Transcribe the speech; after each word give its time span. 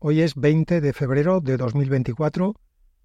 Hoy 0.00 0.20
es 0.20 0.36
20 0.36 0.80
de 0.80 0.92
febrero 0.92 1.40
de 1.40 1.56
2024 1.56 2.54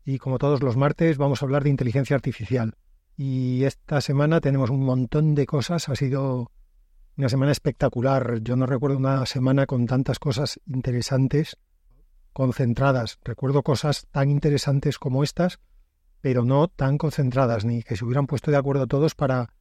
y 0.05 0.19
como 0.19 0.37
todos 0.37 0.61
los 0.61 0.77
martes 0.77 1.17
vamos 1.17 1.41
a 1.41 1.45
hablar 1.45 1.63
de 1.63 1.71
inteligencia 1.71 2.15
artificial. 2.15 2.75
Y 3.17 3.63
esta 3.63 3.99
semana 3.99 4.41
tenemos 4.41 4.69
un 4.69 4.85
montón 4.85 5.33
de 5.33 5.47
cosas, 5.47 5.89
ha 5.89 5.95
sido 5.95 6.51
una 7.17 7.29
semana 7.29 7.51
espectacular. 7.51 8.41
Yo 8.43 8.55
no 8.55 8.67
recuerdo 8.67 8.97
una 8.97 9.25
semana 9.25 9.65
con 9.65 9.87
tantas 9.87 10.19
cosas 10.19 10.59
interesantes 10.67 11.57
concentradas. 12.31 13.17
Recuerdo 13.23 13.63
cosas 13.63 14.05
tan 14.11 14.29
interesantes 14.29 14.99
como 14.99 15.23
estas, 15.23 15.59
pero 16.21 16.45
no 16.45 16.67
tan 16.67 16.99
concentradas, 16.99 17.65
ni 17.65 17.81
que 17.81 17.95
se 17.95 18.05
hubieran 18.05 18.27
puesto 18.27 18.51
de 18.51 18.57
acuerdo 18.57 18.85
todos 18.85 19.15
para 19.15 19.51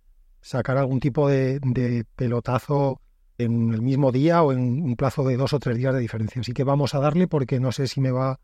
sacar 0.42 0.76
algún 0.76 1.00
tipo 1.00 1.30
de, 1.30 1.60
de 1.62 2.04
pelotazo 2.14 3.00
en 3.38 3.72
el 3.72 3.82
mismo 3.82 4.12
día 4.12 4.42
o 4.42 4.52
en 4.52 4.82
un 4.82 4.96
plazo 4.96 5.24
de 5.24 5.36
dos 5.36 5.52
o 5.52 5.58
tres 5.58 5.76
días 5.76 5.94
de 5.94 6.00
diferencia. 6.00 6.40
Así 6.40 6.52
que 6.52 6.64
vamos 6.64 6.94
a 6.94 7.00
darle 7.00 7.28
porque 7.28 7.60
no 7.60 7.72
sé 7.72 7.86
si 7.86 8.00
me 8.00 8.10
va 8.10 8.40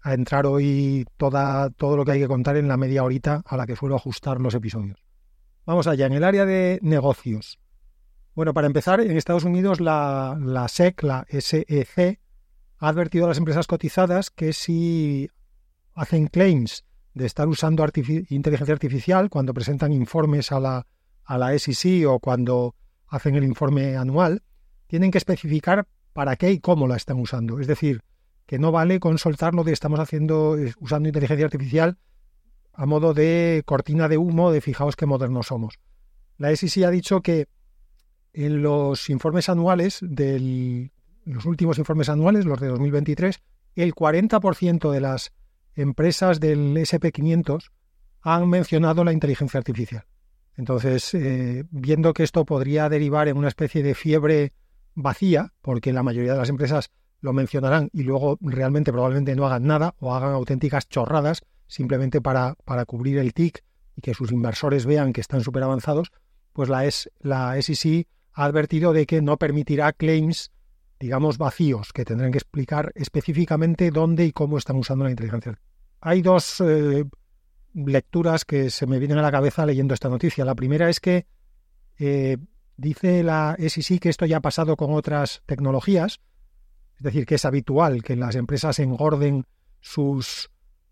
a 0.00 0.14
entrar 0.14 0.46
hoy 0.46 1.06
toda, 1.16 1.70
todo 1.70 1.96
lo 1.96 2.04
que 2.04 2.12
hay 2.12 2.20
que 2.20 2.28
contar 2.28 2.56
en 2.56 2.68
la 2.68 2.76
media 2.76 3.04
horita 3.04 3.42
a 3.46 3.56
la 3.56 3.66
que 3.66 3.76
suelo 3.76 3.96
ajustar 3.96 4.40
los 4.40 4.54
episodios. 4.54 5.04
Vamos 5.64 5.86
allá, 5.86 6.06
en 6.06 6.12
el 6.14 6.24
área 6.24 6.44
de 6.44 6.80
negocios. 6.82 7.60
Bueno, 8.34 8.52
para 8.52 8.66
empezar, 8.66 9.00
en 9.00 9.16
Estados 9.16 9.44
Unidos 9.44 9.80
la, 9.80 10.36
la 10.40 10.66
SEC, 10.66 11.02
la 11.02 11.26
SEC, 11.28 12.20
ha 12.78 12.88
advertido 12.88 13.26
a 13.26 13.28
las 13.28 13.38
empresas 13.38 13.66
cotizadas 13.66 14.30
que 14.30 14.52
si 14.52 15.30
hacen 15.94 16.26
claims 16.26 16.84
de 17.14 17.26
estar 17.26 17.46
usando 17.46 17.86
inteligencia 18.30 18.72
artificial 18.72 19.28
cuando 19.28 19.54
presentan 19.54 19.92
informes 19.92 20.50
a 20.50 20.58
la, 20.58 20.86
a 21.24 21.38
la 21.38 21.56
SEC 21.58 22.08
o 22.08 22.18
cuando 22.18 22.74
hacen 23.12 23.36
el 23.36 23.44
informe 23.44 23.96
anual, 23.96 24.42
tienen 24.86 25.10
que 25.10 25.18
especificar 25.18 25.86
para 26.14 26.36
qué 26.36 26.50
y 26.50 26.60
cómo 26.60 26.88
la 26.88 26.96
están 26.96 27.20
usando. 27.20 27.60
Es 27.60 27.66
decir, 27.66 28.02
que 28.46 28.58
no 28.58 28.72
vale 28.72 29.00
con 29.00 29.18
soltarlo 29.18 29.64
de 29.64 29.72
estamos 29.72 30.00
haciendo, 30.00 30.56
eh, 30.58 30.72
usando 30.80 31.10
inteligencia 31.10 31.44
artificial 31.44 31.98
a 32.72 32.86
modo 32.86 33.12
de 33.12 33.62
cortina 33.66 34.08
de 34.08 34.16
humo 34.16 34.50
de 34.50 34.62
fijaos 34.62 34.96
qué 34.96 35.04
modernos 35.04 35.48
somos. 35.48 35.78
La 36.38 36.56
SEC 36.56 36.84
ha 36.84 36.90
dicho 36.90 37.20
que 37.20 37.48
en 38.32 38.62
los 38.62 39.10
informes 39.10 39.50
anuales 39.50 39.98
del 40.00 40.90
los 41.24 41.44
últimos 41.44 41.78
informes 41.78 42.08
anuales, 42.08 42.46
los 42.46 42.58
de 42.60 42.68
2023, 42.68 43.40
el 43.76 43.94
40% 43.94 44.90
de 44.90 45.00
las 45.00 45.32
empresas 45.74 46.40
del 46.40 46.76
SP500 46.76 47.70
han 48.22 48.48
mencionado 48.48 49.04
la 49.04 49.12
inteligencia 49.12 49.58
artificial. 49.58 50.04
Entonces, 50.56 51.14
eh, 51.14 51.64
viendo 51.70 52.12
que 52.12 52.22
esto 52.22 52.44
podría 52.44 52.88
derivar 52.88 53.28
en 53.28 53.36
una 53.36 53.48
especie 53.48 53.82
de 53.82 53.94
fiebre 53.94 54.52
vacía, 54.94 55.52
porque 55.62 55.92
la 55.92 56.02
mayoría 56.02 56.32
de 56.32 56.38
las 56.38 56.50
empresas 56.50 56.90
lo 57.20 57.32
mencionarán 57.32 57.88
y 57.92 58.02
luego 58.02 58.36
realmente 58.40 58.92
probablemente 58.92 59.34
no 59.34 59.46
hagan 59.46 59.64
nada 59.64 59.94
o 60.00 60.14
hagan 60.14 60.32
auténticas 60.32 60.88
chorradas 60.88 61.42
simplemente 61.68 62.20
para, 62.20 62.56
para 62.64 62.84
cubrir 62.84 63.18
el 63.18 63.32
TIC 63.32 63.64
y 63.96 64.00
que 64.02 64.12
sus 64.12 64.32
inversores 64.32 64.84
vean 64.84 65.12
que 65.12 65.20
están 65.20 65.40
súper 65.40 65.62
avanzados, 65.62 66.10
pues 66.52 66.68
la, 66.68 66.84
es, 66.84 67.10
la 67.20 67.60
SEC 67.60 68.06
ha 68.34 68.44
advertido 68.44 68.92
de 68.92 69.06
que 69.06 69.22
no 69.22 69.38
permitirá 69.38 69.92
claims, 69.92 70.50
digamos, 70.98 71.38
vacíos, 71.38 71.92
que 71.92 72.04
tendrán 72.04 72.32
que 72.32 72.38
explicar 72.38 72.92
específicamente 72.94 73.90
dónde 73.90 74.26
y 74.26 74.32
cómo 74.32 74.58
están 74.58 74.76
usando 74.76 75.04
la 75.04 75.10
inteligencia. 75.10 75.58
Hay 76.00 76.22
dos 76.22 76.60
eh, 76.60 77.04
lecturas 77.74 78.44
que 78.44 78.70
se 78.70 78.86
me 78.86 78.98
vienen 78.98 79.18
a 79.18 79.22
la 79.22 79.30
cabeza 79.30 79.66
leyendo 79.66 79.94
esta 79.94 80.08
noticia. 80.08 80.44
La 80.44 80.54
primera 80.54 80.88
es 80.88 81.00
que 81.00 81.26
eh, 81.98 82.38
dice 82.76 83.22
la 83.22 83.56
SEC 83.58 84.00
que 84.00 84.08
esto 84.08 84.26
ya 84.26 84.38
ha 84.38 84.40
pasado 84.40 84.76
con 84.76 84.92
otras 84.94 85.42
tecnologías, 85.46 86.20
es 86.96 87.02
decir, 87.02 87.26
que 87.26 87.36
es 87.36 87.44
habitual 87.44 88.02
que 88.02 88.16
las 88.16 88.34
empresas 88.34 88.78
engorden 88.78 89.46
sus, 89.80 90.50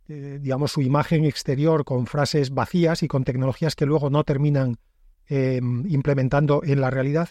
eh, 0.08 0.38
digamos, 0.40 0.72
su 0.72 0.82
imagen 0.82 1.24
exterior 1.24 1.84
con 1.84 2.06
frases 2.06 2.50
vacías 2.50 3.02
y 3.02 3.08
con 3.08 3.24
tecnologías 3.24 3.76
que 3.76 3.86
luego 3.86 4.10
no 4.10 4.24
terminan 4.24 4.78
em, 5.26 5.86
implementando 5.88 6.62
en 6.64 6.80
la 6.80 6.90
realidad. 6.90 7.28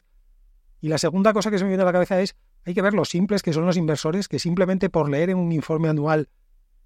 Y 0.82 0.88
la 0.88 0.98
segunda 0.98 1.34
cosa 1.34 1.52
que 1.52 1.58
se 1.58 1.66
me 1.66 1.70
viene 1.70 1.84
a 1.84 1.86
la 1.86 1.92
cabeza 1.92 2.22
es, 2.22 2.36
hay 2.66 2.74
que 2.74 2.82
ver 2.82 2.94
lo 2.94 3.04
simples 3.04 3.42
que 3.42 3.52
son 3.52 3.66
los 3.66 3.76
inversores, 3.76 4.28
que 4.28 4.40
simplemente 4.40 4.90
por 4.90 5.10
leer 5.10 5.32
en 5.32 5.38
un 5.38 5.52
informe 5.52 5.90
anual 5.90 6.30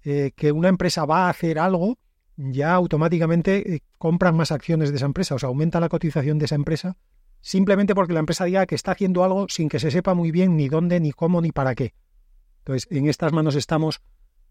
eh, 0.02 0.32
que 0.36 0.52
una 0.52 0.68
empresa 0.68 1.04
va 1.04 1.26
a 1.26 1.30
hacer 1.30 1.58
algo, 1.58 1.98
ya 2.36 2.74
automáticamente 2.74 3.74
eh, 3.74 3.80
compran 3.98 4.36
más 4.36 4.52
acciones 4.52 4.90
de 4.90 4.96
esa 4.96 5.06
empresa, 5.06 5.34
o 5.34 5.38
sea, 5.38 5.48
aumenta 5.48 5.80
la 5.80 5.88
cotización 5.88 6.38
de 6.38 6.46
esa 6.46 6.54
empresa, 6.54 6.96
simplemente 7.40 7.94
porque 7.94 8.12
la 8.12 8.20
empresa 8.20 8.44
diga 8.44 8.66
que 8.66 8.74
está 8.74 8.92
haciendo 8.92 9.24
algo 9.24 9.46
sin 9.48 9.68
que 9.68 9.78
se 9.78 9.90
sepa 9.90 10.14
muy 10.14 10.30
bien 10.30 10.56
ni 10.56 10.68
dónde, 10.68 11.00
ni 11.00 11.12
cómo, 11.12 11.40
ni 11.40 11.52
para 11.52 11.74
qué. 11.74 11.94
Entonces, 12.58 12.88
en 12.90 13.08
estas 13.08 13.32
manos 13.32 13.54
estamos, 13.54 14.00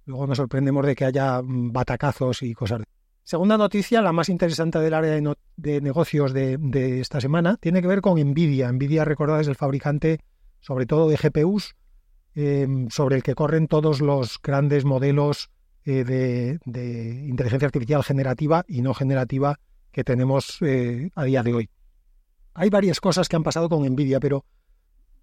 luego 0.05 0.27
nos 0.27 0.37
sorprendemos 0.37 0.85
de 0.85 0.95
que 0.95 1.05
haya 1.05 1.41
mm, 1.41 1.71
batacazos 1.71 2.43
y 2.43 2.53
cosas. 2.53 2.83
Segunda 3.23 3.57
noticia, 3.57 4.01
la 4.01 4.11
más 4.11 4.27
interesante 4.27 4.79
del 4.79 4.93
área 4.93 5.11
de, 5.55 5.81
negocios 5.81 6.33
de, 6.33 6.99
esta 6.99 7.21
semana, 7.21 7.55
tiene 7.55 7.81
que 7.81 7.87
ver 7.87 8.01
con 8.01 8.19
Nvidia. 8.19 8.69
Nvidia, 8.71 9.05
recordad, 9.05 9.39
es 9.39 9.47
el 9.47 9.55
fabricante 9.55 10.19
sobre 10.59 10.85
todo 10.85 11.07
de 11.07 11.17
GPUs, 11.17 11.75
eh, 12.35 12.67
sobre 12.89 13.15
el 13.15 13.23
que 13.23 13.33
corren 13.33 13.67
todos 13.67 14.01
los 14.01 14.41
grandes 14.41 14.83
modelos 14.83 15.51
eh, 15.85 16.59
de, 16.65 17.25
inteligencia 17.27 17.65
artificial 17.65 18.03
generativa 18.03 18.63
y 18.67 18.81
no 18.81 18.93
generativa 18.93 19.59
que 19.91 20.03
tenemos 20.03 20.61
eh, 20.61 21.11
a 21.15 21.23
día 21.25 21.43
de 21.43 21.53
hoy. 21.53 21.69
Hay 22.53 22.69
varias 22.69 23.01
cosas 23.01 23.27
que 23.27 23.35
han 23.35 23.43
pasado 23.43 23.67
con 23.67 23.83
Nvidia, 23.85 24.19
pero 24.19 24.45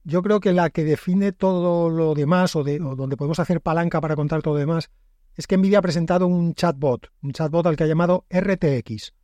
yo 0.04 0.22
creo 0.22 0.40
que 0.40 0.52
la 0.52 0.70
que 0.70 0.84
define 0.84 1.32
todo 1.32 1.88
lo 1.90 2.14
demás 2.14 2.56
o, 2.56 2.64
de, 2.64 2.78
donde 2.78 3.16
podemos 3.16 3.38
hacer 3.38 3.60
palanca 3.60 4.00
para 4.00 4.16
contar 4.16 4.42
todo 4.42 4.54
lo 4.54 4.60
demás 4.60 4.90
es 5.34 5.46
que 5.46 5.56
Nvidia 5.56 5.78
ha 5.78 5.82
presentado 5.82 6.26
un 6.26 6.54
chatbot, 6.54 7.08
un 7.22 7.32
chatbot 7.32 7.66
al 7.66 7.76
que 7.76 7.84
ha 7.84 7.86
llamado 7.86 8.26
RTX. 8.30 9.14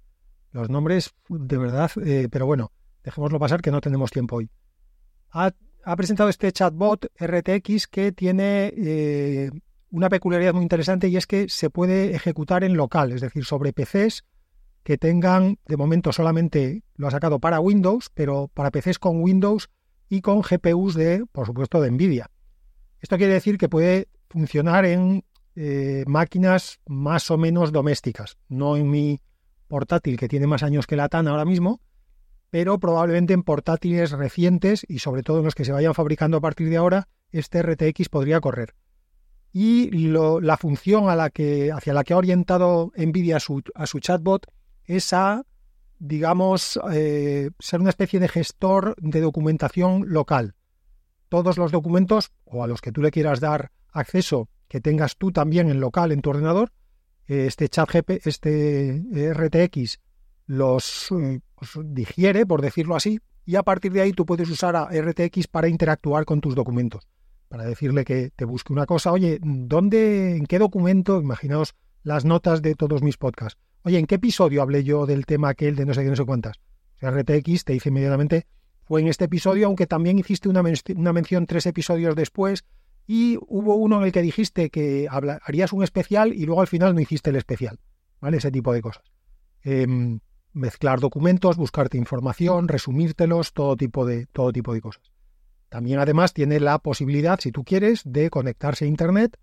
Los 0.53 0.71
nombres, 0.71 1.15
de 1.29 1.59
verdad, 1.59 1.91
eh, 2.03 2.29
pero 2.31 2.47
bueno, 2.47 2.73
dejémoslo 3.05 3.39
pasar 3.39 3.61
que 3.61 3.71
no 3.71 3.81
tenemos 3.81 4.11
tiempo 4.11 4.37
hoy. 4.37 4.49
Ha, 5.33 5.53
presentado 5.97 6.31
este 6.31 6.51
chatbot 6.51 7.07
RTX 7.21 7.87
que 7.89 8.13
tiene 8.13 8.73
una 9.91 10.09
peculiaridad 10.09 10.55
muy 10.55 10.63
interesante 10.63 11.09
y 11.09 11.17
es 11.17 11.27
que 11.27 11.49
se 11.49 11.71
puede 11.71 12.15
ejecutar 12.15 12.65
en 12.65 12.77
local, 12.77 13.13
es 13.13 13.21
decir, 13.21 13.45
sobre 13.45 13.73
PCs 13.73 14.25
que 14.83 14.99
tengan, 14.99 15.59
de 15.67 15.77
momento 15.77 16.13
solamente 16.13 16.85
lo 16.95 17.09
ha 17.09 17.11
sacado 17.11 17.41
para 17.41 17.61
Windows, 17.61 18.11
pero 18.15 18.49
para 18.55 18.71
PCs 18.71 18.99
con 18.99 19.21
Windows 19.21 19.69
y 20.09 20.21
con 20.21 20.43
GPUs 20.43 20.95
de, 20.95 21.25
por 21.33 21.47
supuesto, 21.47 21.81
de 21.81 21.91
Nvidia. 21.91 22.31
Esto 23.01 23.17
quiere 23.17 23.33
decir 23.33 23.59
que 23.59 23.69
puede 23.69 24.09
funcionar 24.29 24.85
en 24.85 25.25
eh, 25.57 26.05
máquinas 26.07 26.79
más 26.87 27.31
o 27.31 27.39
menos 27.39 27.73
domésticas, 27.73 28.39
no 28.49 28.77
en 28.77 28.91
mi 28.91 29.21
portátil 29.67 30.17
que 30.17 30.29
tiene 30.29 30.47
más 30.47 30.63
años 30.63 30.87
que 30.87 30.97
la 30.97 31.09
TAN 31.09 31.27
ahora 31.27 31.45
mismo, 31.45 31.81
pero 32.51 32.79
probablemente 32.79 33.35
en 33.35 33.43
portátiles 33.43 34.13
recientes 34.13 34.87
y 34.89 35.01
sobre 35.01 35.23
todo 35.23 35.39
en 35.39 35.45
los 35.45 35.55
que 35.55 35.65
se 35.65 35.73
vayan 35.73 35.95
fabricando 35.95 36.37
a 36.37 36.41
partir 36.41 36.71
de 36.71 36.77
ahora, 36.77 37.09
este 37.33 37.61
RTX 37.61 38.09
podría 38.09 38.41
correr 38.41 38.75
y 39.59 39.89
la 40.11 40.59
función 40.59 41.09
a 41.09 41.17
la 41.17 41.31
que, 41.31 41.73
hacia 41.73 41.95
la 41.95 42.05
que 42.05 42.13
ha 42.13 42.19
orientado 42.19 42.93
NVIDIA 42.95 43.39
a 43.39 43.41
su, 43.41 43.63
a 43.75 43.87
su 43.87 44.01
chatbot 44.01 44.47
es 44.85 45.15
a, 45.15 45.47
digamos, 45.99 46.79
eh, 46.93 47.49
ser 47.59 47.81
una 47.81 47.89
especie 47.89 48.21
de 48.21 48.29
gestor 48.29 48.95
de 48.99 49.23
documentación 49.23 50.05
local. 50.09 50.57
Todos 51.31 51.57
los 51.57 51.73
documentos, 51.73 52.33
o 52.45 52.65
a 52.65 52.67
los 52.67 52.83
que 52.83 52.93
tú 52.93 53.01
le 53.01 53.11
quieras 53.11 53.41
dar 53.41 53.73
acceso, 53.93 54.51
que 54.69 54.83
tengas 54.83 55.17
tú 55.17 55.33
también 55.33 55.71
en 55.71 55.81
local 55.81 56.13
en 56.13 56.21
tu 56.21 56.29
ordenador, 56.29 56.71
eh, 57.27 57.47
este 57.47 57.71
chat 57.71 57.91
GP, 57.91 58.27
este 58.27 58.97
eh, 59.15 59.33
RTX 59.33 60.01
los, 60.45 61.09
los 61.11 61.81
digiere, 61.83 62.45
por 62.45 62.61
decirlo 62.61 62.95
así, 62.95 63.21
y 63.47 63.57
a 63.57 63.63
partir 63.63 63.91
de 63.93 64.03
ahí 64.03 64.13
tú 64.13 64.27
puedes 64.27 64.51
usar 64.51 64.77
a 64.77 64.91
RTX 64.91 65.47
para 65.47 65.69
interactuar 65.69 66.27
con 66.27 66.43
tus 66.43 66.55
documentos 66.55 67.09
para 67.49 67.65
decirle 67.65 68.05
que 68.05 68.31
te 68.35 68.45
busque 68.45 68.73
una 68.73 68.87
cosa. 68.87 69.13
Oye, 69.13 69.39
¿dónde, 69.43 70.37
en 70.37 70.47
qué 70.47 70.59
documento? 70.59 71.21
Imaginaos 71.21 71.75
las 72.03 72.25
notas 72.25 72.63
de 72.63 72.75
todos 72.75 73.03
mis 73.03 73.17
podcasts. 73.17 73.59
Oye, 73.83 73.99
¿en 73.99 74.07
qué 74.07 74.17
episodio 74.17 74.63
hablé 74.63 74.85
yo 74.85 75.07
del 75.07 75.27
tema 75.27 75.51
aquel 75.51 75.77
de 75.77 75.87
no 75.87 75.95
sé 75.95 76.03
qué, 76.03 76.11
no 76.11 76.17
sé 76.17 76.25
cuántas? 76.25 76.57
RTX 77.01 77.65
te 77.65 77.73
dice 77.73 77.91
inmediatamente, 77.91 78.47
fue 78.85 79.01
en 79.01 79.09
este 79.09 79.25
episodio, 79.25 79.67
aunque 79.67 79.87
también 79.87 80.19
hiciste 80.19 80.49
una, 80.49 80.63
una 80.95 81.13
mención 81.13 81.47
tres 81.47 81.67
episodios 81.67 82.15
después 82.15 82.65
y 83.07 83.39
hubo 83.49 83.77
uno 83.77 83.99
en 83.99 84.05
el 84.05 84.13
que 84.13 84.23
dijiste 84.23 84.71
que 84.71 85.09
harías 85.11 85.73
un 85.73 85.83
especial 85.83 86.33
y 86.33 86.47
luego 86.47 86.61
al 86.61 86.67
final 86.67 86.95
no 86.95 87.01
hiciste 87.01 87.31
el 87.31 87.37
especial. 87.37 87.79
¿Vale? 88.21 88.39
Ese 88.39 88.51
tipo 88.51 88.73
de 88.73 88.81
cosas. 88.81 89.05
Em, 89.63 90.21
mezclar 90.53 91.01
documentos, 91.01 91.57
buscarte 91.57 91.99
información, 91.99 92.67
resumírtelos, 92.67 93.53
todo 93.53 93.77
tipo 93.77 94.07
de, 94.07 94.27
todo 94.27 94.53
tipo 94.53 94.73
de 94.73 94.81
cosas. 94.81 95.03
También 95.69 95.99
además 95.99 96.33
tiene 96.33 96.61
la 96.61 96.79
posibilidad, 96.79 97.41
si 97.41 97.53
tú 97.53 97.65
quieres, 97.65 98.03
de 98.05 98.31
conectarse 98.31 98.85
a 98.85 98.89
Internet 98.89 99.39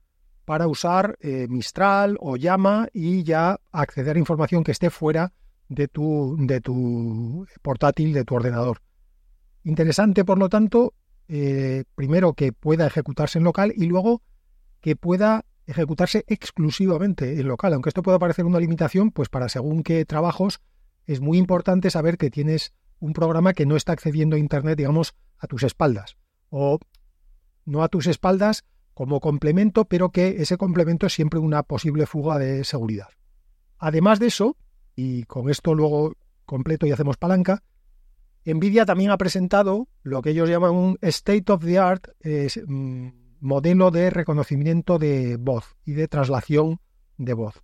para 0.45 0.67
usar 0.67 1.17
eh, 1.21 1.47
Mistral 1.49 2.17
o 2.19 2.35
Llama 2.35 2.87
y 2.93 3.23
ya 3.23 3.59
acceder 3.71 4.15
a 4.15 4.19
información 4.19 4.63
que 4.63 4.71
esté 4.71 4.89
fuera 4.89 5.33
de 5.69 5.87
tu, 5.87 6.35
de 6.39 6.61
tu 6.61 7.45
portátil, 7.61 8.13
de 8.13 8.25
tu 8.25 8.35
ordenador. 8.35 8.81
Interesante, 9.63 10.25
por 10.25 10.37
lo 10.37 10.49
tanto, 10.49 10.93
eh, 11.27 11.85
primero 11.95 12.33
que 12.33 12.51
pueda 12.51 12.85
ejecutarse 12.85 13.37
en 13.37 13.45
local 13.45 13.73
y 13.75 13.85
luego 13.85 14.21
que 14.81 14.95
pueda 14.95 15.45
ejecutarse 15.65 16.25
exclusivamente 16.27 17.39
en 17.39 17.47
local. 17.47 17.73
Aunque 17.73 17.89
esto 17.89 18.03
pueda 18.03 18.19
parecer 18.19 18.45
una 18.45 18.59
limitación, 18.59 19.11
pues 19.11 19.29
para 19.29 19.47
según 19.47 19.83
qué 19.83 20.03
trabajos 20.05 20.59
es 21.05 21.21
muy 21.21 21.37
importante 21.37 21.89
saber 21.89 22.17
que 22.17 22.29
tienes 22.29 22.73
un 23.03 23.11
programa 23.11 23.51
que 23.51 23.65
no 23.65 23.75
está 23.75 23.91
accediendo 23.91 24.37
a 24.37 24.39
Internet, 24.39 24.77
digamos, 24.77 25.13
a 25.37 25.47
tus 25.47 25.63
espaldas. 25.63 26.15
O 26.49 26.79
no 27.65 27.83
a 27.83 27.89
tus 27.89 28.07
espaldas 28.07 28.63
como 28.93 29.19
complemento, 29.19 29.83
pero 29.83 30.11
que 30.11 30.41
ese 30.41 30.55
complemento 30.55 31.07
es 31.07 31.13
siempre 31.13 31.37
una 31.37 31.63
posible 31.63 32.05
fuga 32.05 32.39
de 32.39 32.63
seguridad. 32.63 33.09
Además 33.77 34.19
de 34.19 34.27
eso, 34.27 34.55
y 34.95 35.23
con 35.23 35.49
esto 35.49 35.75
luego 35.75 36.13
completo 36.45 36.85
y 36.85 36.91
hacemos 36.91 37.17
palanca, 37.17 37.61
Nvidia 38.45 38.85
también 38.85 39.11
ha 39.11 39.17
presentado 39.17 39.89
lo 40.03 40.21
que 40.21 40.29
ellos 40.29 40.47
llaman 40.47 40.71
un 40.71 40.97
state 41.01 41.51
of 41.51 41.65
the 41.65 41.79
art 41.79 42.07
mm, 42.23 43.07
modelo 43.41 43.91
de 43.91 44.11
reconocimiento 44.11 44.97
de 44.97 45.35
voz 45.35 45.75
y 45.83 45.91
de 45.91 46.07
traslación 46.07 46.79
de 47.17 47.33
voz. 47.33 47.61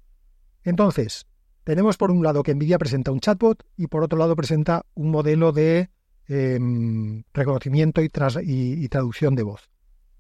Entonces, 0.65 1.27
tenemos 1.69 1.97
por 1.97 2.09
un 2.09 2.23
lado 2.23 2.41
que 2.41 2.55
Nvidia 2.55 2.79
presenta 2.79 3.11
un 3.11 3.19
chatbot 3.19 3.63
y 3.77 3.85
por 3.85 4.03
otro 4.03 4.17
lado 4.17 4.35
presenta 4.35 4.87
un 4.95 5.11
modelo 5.11 5.51
de 5.51 5.91
em, 6.27 7.21
reconocimiento 7.31 8.01
y, 8.01 8.09
y 8.43 8.89
traducción 8.89 9.35
de 9.35 9.43
voz. 9.43 9.69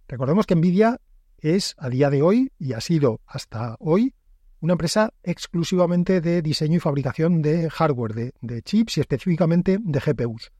Recordemos 0.07 0.45
que 0.45 0.53
Nvidia 0.53 1.01
es 1.39 1.73
a 1.79 1.89
día 1.89 2.11
de 2.11 2.21
hoy 2.21 2.51
y 2.59 2.73
ha 2.73 2.81
sido 2.81 3.21
hasta 3.25 3.77
hoy 3.79 4.13
una 4.59 4.73
empresa 4.73 5.11
exclusivamente 5.23 6.21
de 6.21 6.43
diseño 6.43 6.77
y 6.77 6.79
fabricación 6.81 7.41
de 7.41 7.67
hardware, 7.67 8.31
de, 8.39 8.61
chips 8.61 8.97
y 8.97 9.01
específicamente 9.01 9.79
de 9.81 9.99
GPUs. 9.99 10.51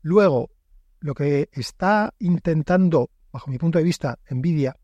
Luego, 0.00 0.48
lo 0.98 1.12
que 1.12 1.50
está 1.52 2.14
intentando, 2.20 3.10
bajo 3.30 3.50
mi 3.50 3.58
punto 3.58 3.76
de 3.76 3.84
vista, 3.84 4.18
Nvidia, 4.30 4.78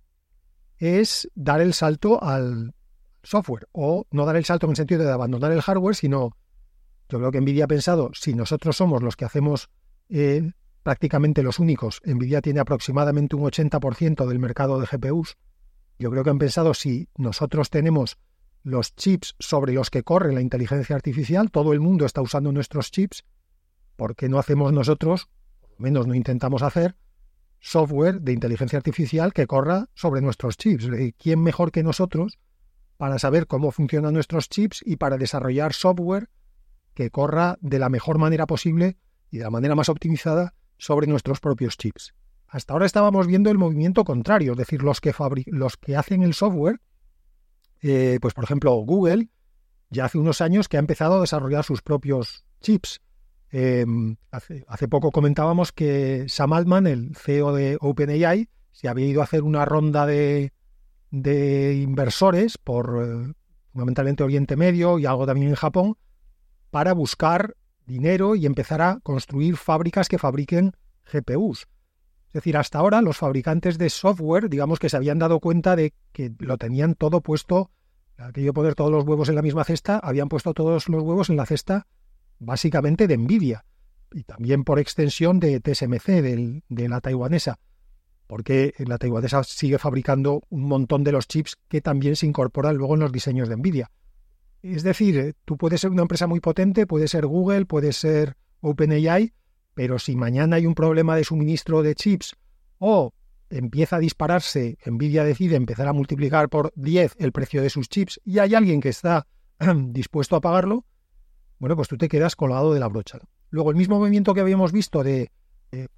es 0.76 1.26
dar 1.34 1.62
el 1.62 1.72
salto 1.72 2.22
al 2.22 2.74
software, 3.22 3.68
o 3.72 4.06
no 4.10 4.26
dar 4.26 4.36
el 4.36 4.44
salto 4.44 4.66
en 4.66 4.70
el 4.70 4.76
sentido 4.76 5.04
de 5.04 5.12
abandonar 5.12 5.52
el 5.52 5.62
hardware, 5.62 5.94
sino 5.94 6.36
yo 7.08 7.18
creo 7.18 7.30
que 7.30 7.40
Nvidia 7.40 7.64
ha 7.64 7.68
pensado, 7.68 8.10
si 8.14 8.34
nosotros 8.34 8.76
somos 8.76 9.02
los 9.02 9.16
que 9.16 9.24
hacemos 9.24 9.70
eh, 10.08 10.52
prácticamente 10.82 11.42
los 11.42 11.58
únicos, 11.58 12.00
Nvidia 12.04 12.40
tiene 12.40 12.60
aproximadamente 12.60 13.36
un 13.36 13.42
80% 13.42 14.26
del 14.26 14.38
mercado 14.38 14.80
de 14.80 14.86
GPUs, 14.86 15.36
yo 15.98 16.10
creo 16.10 16.24
que 16.24 16.30
han 16.30 16.38
pensado, 16.38 16.74
si 16.74 17.08
nosotros 17.16 17.70
tenemos 17.70 18.18
los 18.62 18.94
chips 18.96 19.34
sobre 19.38 19.72
los 19.72 19.90
que 19.90 20.02
corre 20.02 20.32
la 20.32 20.40
inteligencia 20.40 20.96
artificial, 20.96 21.50
todo 21.50 21.72
el 21.72 21.80
mundo 21.80 22.06
está 22.06 22.22
usando 22.22 22.50
nuestros 22.50 22.90
chips, 22.90 23.24
¿por 23.96 24.16
qué 24.16 24.28
no 24.28 24.38
hacemos 24.38 24.72
nosotros, 24.72 25.28
por 25.60 25.70
lo 25.70 25.76
menos 25.78 26.06
no 26.06 26.14
intentamos 26.14 26.62
hacer, 26.62 26.96
software 27.60 28.20
de 28.20 28.32
inteligencia 28.32 28.78
artificial 28.78 29.32
que 29.32 29.46
corra 29.46 29.88
sobre 29.94 30.20
nuestros 30.20 30.56
chips? 30.56 30.88
¿Quién 31.18 31.42
mejor 31.42 31.70
que 31.70 31.82
nosotros 31.82 32.38
para 33.02 33.18
saber 33.18 33.48
cómo 33.48 33.72
funcionan 33.72 34.14
nuestros 34.14 34.48
chips 34.48 34.80
y 34.86 34.94
para 34.94 35.16
desarrollar 35.16 35.72
software 35.72 36.28
que 36.94 37.10
corra 37.10 37.58
de 37.60 37.80
la 37.80 37.88
mejor 37.88 38.18
manera 38.18 38.46
posible 38.46 38.96
y 39.28 39.38
de 39.38 39.42
la 39.42 39.50
manera 39.50 39.74
más 39.74 39.88
optimizada 39.88 40.54
sobre 40.78 41.08
nuestros 41.08 41.40
propios 41.40 41.76
chips? 41.76 42.14
Hasta 42.46 42.74
ahora 42.74 42.86
estábamos 42.86 43.26
viendo 43.26 43.50
el 43.50 43.58
movimiento 43.58 44.04
contrario, 44.04 44.52
es 44.52 44.58
decir, 44.58 44.84
los 44.84 45.00
que, 45.00 45.12
hacen 45.96 46.22
el 46.22 46.32
software 46.32 46.80
eh, 47.80 48.18
pues 48.22 48.34
por 48.34 48.44
ejemplo, 48.44 48.70
Google 48.74 49.30
ya 49.90 50.04
hace 50.04 50.18
unos 50.18 50.40
años 50.40 50.68
que 50.68 50.76
ha 50.76 50.80
empezado 50.80 51.16
a 51.16 51.22
desarrollar 51.22 51.64
sus 51.64 51.82
propios 51.82 52.44
chips. 52.60 53.00
Em, 53.50 54.14
hace, 54.30 54.86
poco 54.86 55.10
comentábamos 55.10 55.72
que 55.72 56.26
Sam 56.28 56.52
Altman, 56.52 56.86
el 56.86 57.16
CEO 57.16 57.52
de 57.52 57.78
OpenAI, 57.80 58.48
se 58.70 58.88
había 58.88 59.06
ido 59.06 59.22
a 59.22 59.24
hacer 59.24 59.42
una 59.42 59.64
ronda 59.64 60.06
de, 60.06 60.52
inversores 61.12 62.58
por 62.58 63.02
eh, 63.02 63.32
fundamentalmente 63.70 64.22
Oriente 64.22 64.56
Medio 64.56 64.98
y 64.98 65.06
algo 65.06 65.26
también 65.26 65.48
en 65.48 65.54
Japón 65.54 65.96
para 66.70 66.94
buscar 66.94 67.56
dinero 67.86 68.34
y 68.34 68.46
empezar 68.46 68.80
a 68.80 69.00
construir 69.02 69.56
fábricas 69.56 70.08
que 70.08 70.18
fabriquen 70.18 70.72
GPUs. 71.12 71.68
Es 72.28 72.34
decir, 72.34 72.56
hasta 72.56 72.78
ahora 72.78 73.02
los 73.02 73.18
fabricantes 73.18 73.76
de 73.76 73.90
software, 73.90 74.48
digamos 74.48 74.78
que 74.78 74.88
se 74.88 74.96
habían 74.96 75.18
dado 75.18 75.38
cuenta 75.38 75.76
de 75.76 75.92
que 76.12 76.32
lo 76.38 76.56
tenían 76.56 76.94
todo 76.94 77.20
puesto, 77.20 77.70
aquello 78.16 78.54
poner 78.54 78.74
todos 78.74 78.90
los 78.90 79.04
huevos 79.04 79.28
en 79.28 79.34
la 79.34 79.42
misma 79.42 79.64
cesta, 79.64 79.98
habían 79.98 80.30
puesto 80.30 80.54
todos 80.54 80.88
los 80.88 81.02
huevos 81.02 81.28
en 81.28 81.36
la 81.36 81.44
cesta 81.44 81.86
básicamente 82.38 83.06
de 83.06 83.18
Nvidia 83.18 83.64
y 84.10 84.24
también 84.24 84.64
por 84.64 84.78
extensión 84.78 85.40
de 85.40 85.60
TSMC, 85.60 86.06
de 86.68 86.88
la 86.88 87.00
taiwanesa, 87.00 87.58
porque 88.32 88.72
la 88.78 88.96
taiwanesa 88.96 89.44
sigue 89.44 89.78
fabricando 89.78 90.40
un 90.48 90.62
montón 90.62 91.04
de 91.04 91.12
los 91.12 91.28
chips 91.28 91.58
que 91.68 91.82
también 91.82 92.16
se 92.16 92.24
incorporan 92.24 92.76
luego 92.76 92.94
en 92.94 93.00
los 93.00 93.12
diseños 93.12 93.46
de 93.46 93.58
Nvidia. 93.58 93.90
Es 94.62 94.82
decir, 94.82 95.36
tú 95.44 95.58
puedes 95.58 95.82
ser 95.82 95.90
una 95.90 96.00
empresa 96.00 96.26
muy 96.26 96.40
potente, 96.40 96.86
puede 96.86 97.08
ser 97.08 97.26
Google, 97.26 97.66
puede 97.66 97.92
ser 97.92 98.38
OpenAI, 98.62 99.34
pero 99.74 99.98
si 99.98 100.16
mañana 100.16 100.56
hay 100.56 100.64
un 100.64 100.74
problema 100.74 101.14
de 101.14 101.24
suministro 101.24 101.82
de 101.82 101.94
chips 101.94 102.34
o 102.78 103.12
empieza 103.50 103.96
a 103.96 103.98
dispararse, 103.98 104.78
Nvidia 104.86 105.24
decide 105.24 105.56
empezar 105.56 105.86
a 105.86 105.92
multiplicar 105.92 106.48
por 106.48 106.72
10 106.74 107.16
el 107.18 107.32
precio 107.32 107.60
de 107.60 107.68
sus 107.68 107.90
chips 107.90 108.18
y 108.24 108.38
hay 108.38 108.54
alguien 108.54 108.80
que 108.80 108.88
está 108.88 109.26
dispuesto 109.90 110.36
a 110.36 110.40
pagarlo, 110.40 110.86
bueno, 111.58 111.76
pues 111.76 111.86
tú 111.86 111.98
te 111.98 112.08
quedas 112.08 112.34
colgado 112.34 112.72
de 112.72 112.80
la 112.80 112.88
brocha. 112.88 113.18
Luego, 113.50 113.68
el 113.68 113.76
mismo 113.76 113.98
movimiento 113.98 114.32
que 114.32 114.40
habíamos 114.40 114.72
visto 114.72 115.02
de 115.02 115.30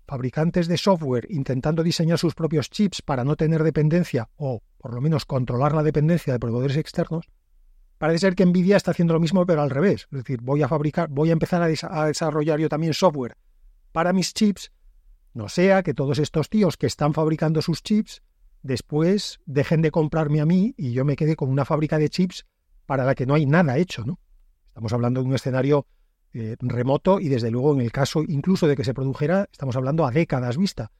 fabricantes 0.06 0.68
de 0.68 0.76
software 0.76 1.26
intentando 1.30 1.82
diseñar 1.82 2.18
sus 2.18 2.34
propios 2.34 2.70
chips 2.70 3.02
para 3.02 3.24
no 3.24 3.36
tener 3.36 3.62
dependencia 3.62 4.28
o 4.36 4.62
por 4.78 4.94
lo 4.94 5.00
menos 5.00 5.24
controlar 5.24 5.74
la 5.74 5.82
dependencia 5.82 6.32
de 6.32 6.38
proveedores 6.38 6.76
externos, 6.76 7.26
parece 7.98 8.20
ser 8.20 8.34
que 8.34 8.46
Nvidia 8.46 8.76
está 8.76 8.92
haciendo 8.92 9.14
lo 9.14 9.20
mismo 9.20 9.44
pero 9.46 9.62
al 9.62 9.70
revés. 9.70 10.06
Es 10.12 10.18
decir, 10.18 10.40
voy 10.42 10.62
a 10.62 10.68
fabricar, 10.68 11.08
voy 11.08 11.30
a 11.30 11.32
empezar 11.32 11.62
a 11.62 12.06
desarrollar 12.06 12.60
yo 12.60 12.68
también 12.68 12.94
software 12.94 13.36
para 13.92 14.12
mis 14.12 14.34
chips, 14.34 14.72
no 15.34 15.48
sea 15.48 15.82
que 15.82 15.94
todos 15.94 16.18
estos 16.18 16.48
tíos 16.48 16.76
que 16.76 16.86
están 16.86 17.14
fabricando 17.14 17.62
sus 17.62 17.82
chips 17.82 18.22
después 18.62 19.40
dejen 19.46 19.82
de 19.82 19.90
comprarme 19.90 20.40
a 20.40 20.46
mí 20.46 20.74
y 20.76 20.92
yo 20.92 21.04
me 21.04 21.16
quede 21.16 21.36
con 21.36 21.48
una 21.48 21.64
fábrica 21.64 21.98
de 21.98 22.08
chips 22.08 22.44
para 22.86 23.04
la 23.04 23.14
que 23.14 23.24
no 23.24 23.34
hay 23.34 23.46
nada 23.46 23.78
hecho, 23.78 24.04
¿no? 24.04 24.18
Estamos 24.66 24.92
hablando 24.92 25.20
de 25.20 25.28
un 25.28 25.34
escenario 25.34 25.86
eh, 26.34 26.56
remoto 26.60 27.20
y 27.20 27.28
desde 27.28 27.50
luego 27.50 27.72
en 27.72 27.80
el 27.80 27.92
caso 27.92 28.22
incluso 28.26 28.66
de 28.66 28.76
que 28.76 28.84
se 28.84 28.92
produjera, 28.92 29.48
estamos 29.50 29.76
hablando 29.76 30.04
a 30.04 30.10
décadas 30.10 30.56
vista. 30.56 30.90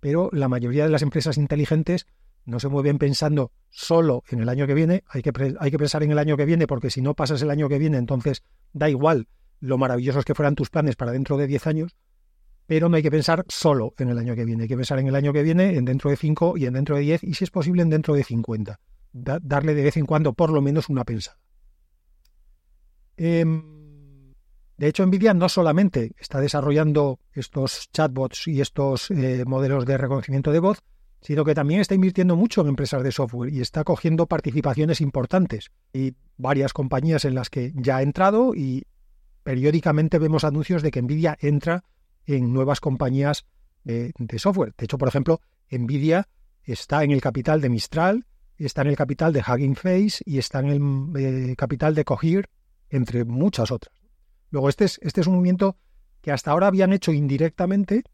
Pero 0.00 0.30
la 0.32 0.48
mayoría 0.48 0.84
de 0.84 0.90
las 0.90 1.02
empresas 1.02 1.38
inteligentes 1.38 2.06
no 2.44 2.60
se 2.60 2.68
mueven 2.68 2.98
pensando 2.98 3.50
solo 3.68 4.22
en 4.28 4.40
el 4.40 4.48
año 4.48 4.66
que 4.66 4.74
viene, 4.74 5.02
hay 5.08 5.22
que, 5.22 5.32
hay 5.58 5.70
que 5.70 5.78
pensar 5.78 6.02
en 6.02 6.12
el 6.12 6.18
año 6.18 6.36
que 6.36 6.44
viene 6.44 6.66
porque 6.66 6.90
si 6.90 7.02
no 7.02 7.14
pasas 7.14 7.42
el 7.42 7.50
año 7.50 7.68
que 7.68 7.78
viene 7.78 7.98
entonces 7.98 8.44
da 8.72 8.88
igual 8.88 9.28
lo 9.60 9.78
maravillosos 9.78 10.24
que 10.24 10.34
fueran 10.34 10.54
tus 10.54 10.70
planes 10.70 10.96
para 10.96 11.12
dentro 11.12 11.36
de 11.36 11.46
10 11.46 11.66
años, 11.66 11.96
pero 12.66 12.88
no 12.88 12.96
hay 12.96 13.02
que 13.02 13.10
pensar 13.10 13.44
solo 13.48 13.94
en 13.98 14.08
el 14.10 14.18
año 14.18 14.34
que 14.34 14.44
viene, 14.44 14.64
hay 14.64 14.68
que 14.68 14.76
pensar 14.76 14.98
en 14.98 15.08
el 15.08 15.14
año 15.14 15.32
que 15.32 15.42
viene, 15.42 15.76
en 15.76 15.84
dentro 15.84 16.10
de 16.10 16.16
5 16.16 16.56
y 16.56 16.66
en 16.66 16.74
dentro 16.74 16.96
de 16.96 17.02
10 17.02 17.24
y 17.24 17.34
si 17.34 17.44
es 17.44 17.50
posible 17.50 17.82
en 17.82 17.90
dentro 17.90 18.14
de 18.14 18.24
50. 18.24 18.80
darle 19.12 19.74
de 19.74 19.82
vez 19.82 19.96
en 19.96 20.06
cuando 20.06 20.32
por 20.32 20.50
lo 20.50 20.60
menos 20.60 20.88
una 20.88 21.04
pensada. 21.04 21.38
Em, 23.16 23.75
de 24.78 24.88
hecho, 24.88 25.06
Nvidia 25.06 25.32
no 25.32 25.48
solamente 25.48 26.12
está 26.18 26.40
desarrollando 26.40 27.18
estos 27.32 27.88
chatbots 27.92 28.46
y 28.46 28.60
estos 28.60 29.10
eh, 29.10 29.44
modelos 29.46 29.86
de 29.86 29.96
reconocimiento 29.96 30.52
de 30.52 30.58
voz, 30.58 30.82
sino 31.22 31.44
que 31.44 31.54
también 31.54 31.80
está 31.80 31.94
invirtiendo 31.94 32.36
mucho 32.36 32.60
en 32.60 32.68
empresas 32.68 33.02
de 33.02 33.10
software 33.10 33.52
y 33.52 33.62
está 33.62 33.84
cogiendo 33.84 34.26
participaciones 34.26 35.00
importantes. 35.00 35.70
Y 35.94 36.14
varias 36.36 36.74
compañías 36.74 37.24
en 37.24 37.34
las 37.34 37.48
que 37.48 37.72
ya 37.74 37.96
ha 37.96 38.02
entrado 38.02 38.54
y 38.54 38.84
periódicamente 39.42 40.18
vemos 40.18 40.44
anuncios 40.44 40.82
de 40.82 40.90
que 40.90 41.00
Nvidia 41.00 41.38
entra 41.40 41.84
en 42.26 42.52
nuevas 42.52 42.80
compañías 42.80 43.46
de, 43.84 44.12
software. 44.38 44.74
De 44.76 44.84
hecho, 44.84 44.98
por 44.98 45.08
ejemplo, 45.08 45.40
Nvidia 45.70 46.28
está 46.64 47.02
en 47.02 47.12
el 47.12 47.22
capital 47.22 47.62
de 47.62 47.70
Mistral, 47.70 48.26
está 48.58 48.82
en 48.82 48.88
el 48.88 48.96
capital 48.96 49.32
de 49.32 49.40
Hugging 49.40 49.76
Face 49.76 50.22
y 50.24 50.38
está 50.38 50.60
en 50.60 50.66
el 51.14 51.50
eh, 51.50 51.56
capital 51.56 51.94
de 51.94 52.04
Cohere, 52.04 52.48
entre 52.90 53.24
muchas 53.24 53.70
otras. 53.70 54.05
Luego, 54.50 54.68
este 54.68 54.84
es, 54.84 54.98
este 55.02 55.20
es 55.20 55.26
un 55.26 55.34
movimiento 55.34 55.76
que 56.20 56.32
hasta 56.32 56.50
ahora 56.50 56.66
habían 56.66 56.92
hecho 56.92 57.12
indirectamente, 57.12 58.04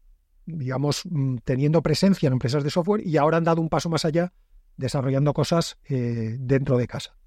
digamos, 0.45 1.03
mm, 1.09 1.37
teniendo 1.43 1.81
presencia 1.81 2.27
en 2.27 2.33
empresas 2.33 2.63
de 2.63 2.69
software 2.69 3.05
y 3.05 3.17
ahora 3.17 3.37
han 3.37 3.43
dado 3.43 3.61
un 3.61 3.69
paso 3.69 3.89
más 3.89 4.05
allá 4.05 4.33
desarrollando 4.77 5.33
cosas 5.33 5.77
eh, 5.89 6.37
dentro 6.39 6.77
de 6.77 6.87
casa. 6.87 7.17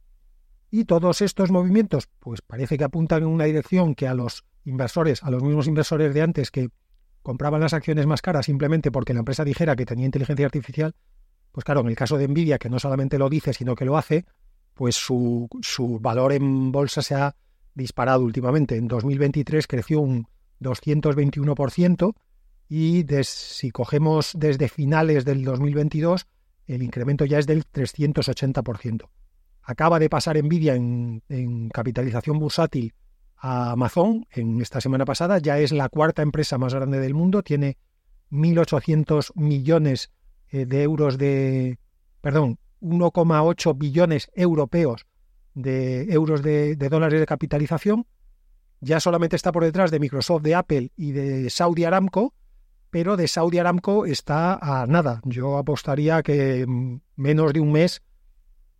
Y 0.70 0.84
todos 0.84 1.22
estos 1.22 1.50
movimientos, 1.50 2.08
pues 2.18 2.42
parece 2.42 2.76
que 2.76 2.84
apuntan 2.84 3.22
en 3.22 3.28
una 3.28 3.44
dirección 3.44 3.94
que 3.94 4.08
a 4.08 4.14
los 4.14 4.44
inversores, 4.64 5.22
a 5.22 5.30
los 5.30 5.42
mismos 5.42 5.66
inversores 5.68 6.12
de 6.12 6.22
antes 6.22 6.50
que 6.50 6.68
compraban 7.22 7.60
las 7.60 7.72
acciones 7.72 8.06
más 8.06 8.22
caras 8.22 8.46
simplemente 8.46 8.90
porque 8.90 9.12
la 9.12 9.20
empresa 9.20 9.44
dijera 9.44 9.76
que 9.76 9.86
tenía 9.86 10.06
inteligencia 10.06 10.46
artificial, 10.46 10.94
pues 11.52 11.64
claro, 11.64 11.80
en 11.80 11.88
el 11.88 11.96
caso 11.96 12.18
de 12.18 12.28
Nvidia, 12.28 12.58
que 12.58 12.68
no 12.68 12.78
solamente 12.78 13.18
lo 13.18 13.28
dice, 13.28 13.52
sino 13.52 13.74
que 13.74 13.84
lo 13.84 13.96
hace, 13.96 14.26
pues 14.74 14.94
su, 14.94 15.48
su 15.62 15.98
valor 15.98 16.32
en 16.32 16.70
bolsa 16.70 17.02
se 17.02 17.14
ha 17.14 17.34
disparado 17.76 18.24
últimamente. 18.24 18.76
En 18.76 18.88
2023 18.88 19.66
creció 19.68 20.00
un 20.00 20.26
221% 20.60 22.14
y 22.68 23.04
si 23.22 23.70
cogemos 23.70 24.32
desde 24.34 24.68
finales 24.68 25.24
del 25.24 25.44
2022 25.44 26.26
el 26.66 26.82
incremento 26.82 27.24
ya 27.24 27.38
es 27.38 27.46
del 27.46 27.64
380%. 27.64 29.08
Acaba 29.62 30.00
de 30.00 30.10
pasar 30.10 30.42
Nvidia 30.42 30.74
en, 30.74 31.22
en 31.28 31.68
capitalización 31.68 32.40
bursátil 32.40 32.94
a 33.36 33.72
Amazon 33.72 34.26
en 34.30 34.60
esta 34.60 34.80
semana 34.80 35.04
pasada, 35.04 35.38
ya 35.38 35.58
es 35.58 35.70
la 35.70 35.88
cuarta 35.88 36.22
empresa 36.22 36.58
más 36.58 36.74
grande 36.74 36.98
del 36.98 37.14
mundo, 37.14 37.42
tiene 37.42 37.76
1.800 38.30 39.32
millones 39.36 40.10
eh, 40.48 40.66
de 40.66 40.82
euros 40.82 41.18
de, 41.18 41.78
perdón, 42.20 42.58
1,8 42.80 43.76
billones 43.76 44.30
europeos 44.34 45.06
de 45.56 46.12
euros 46.12 46.42
de, 46.42 46.76
dólares 46.76 47.18
de 47.18 47.26
capitalización. 47.26 48.06
Ya 48.80 49.00
solamente 49.00 49.36
está 49.36 49.50
por 49.50 49.64
detrás 49.64 49.90
de 49.90 49.98
Microsoft, 49.98 50.42
de 50.42 50.54
Apple 50.54 50.92
y 50.96 51.12
de 51.12 51.48
Saudi 51.50 51.84
Aramco, 51.84 52.34
pero 52.90 53.16
de 53.16 53.26
Saudi 53.26 53.58
Aramco 53.58 54.04
está 54.04 54.58
a 54.60 54.86
nada. 54.86 55.22
Yo 55.24 55.56
apostaría 55.56 56.22
que 56.22 56.66
menos 57.16 57.52
de 57.54 57.60
un 57.60 57.72
mes 57.72 58.02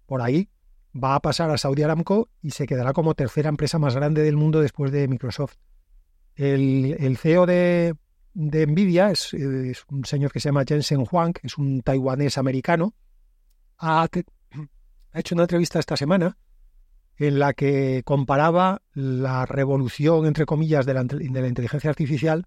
por 0.04 0.20
ahí 0.20 0.50
va 0.94 1.14
a 1.14 1.20
pasar 1.20 1.50
a 1.50 1.58
Saudi 1.58 1.82
Aramco 1.82 2.28
y 2.42 2.50
se 2.50 2.66
quedará 2.66 2.92
como 2.92 3.14
tercera 3.14 3.48
empresa 3.48 3.78
más 3.78 3.96
grande 3.96 4.22
del 4.22 4.36
mundo 4.36 4.60
después 4.60 4.92
de 4.92 5.08
Microsoft. 5.08 5.56
El, 6.34 7.16
CEO 7.16 7.46
de, 7.46 7.94
Nvidia 8.34 9.10
es, 9.10 9.32
un 9.32 10.04
señor 10.04 10.30
que 10.30 10.40
se 10.40 10.50
llama 10.50 10.64
Jensen 10.68 11.06
Huang, 11.10 11.32
es 11.42 11.56
un 11.56 11.80
taiwanés 11.80 12.36
americano. 12.36 12.94
Ha, 13.78 14.06
hecho 15.14 15.34
una 15.34 15.44
entrevista 15.44 15.78
esta 15.78 15.96
semana 15.96 16.36
en 17.18 17.38
la 17.38 17.54
que 17.54 18.02
comparaba 18.04 18.82
la 18.92 19.46
revolución, 19.46 20.26
entre 20.26 20.46
comillas, 20.46 20.86
de 20.86 20.94
la, 20.94 21.04
de 21.04 21.40
la 21.40 21.48
inteligencia 21.48 21.90
artificial 21.90 22.46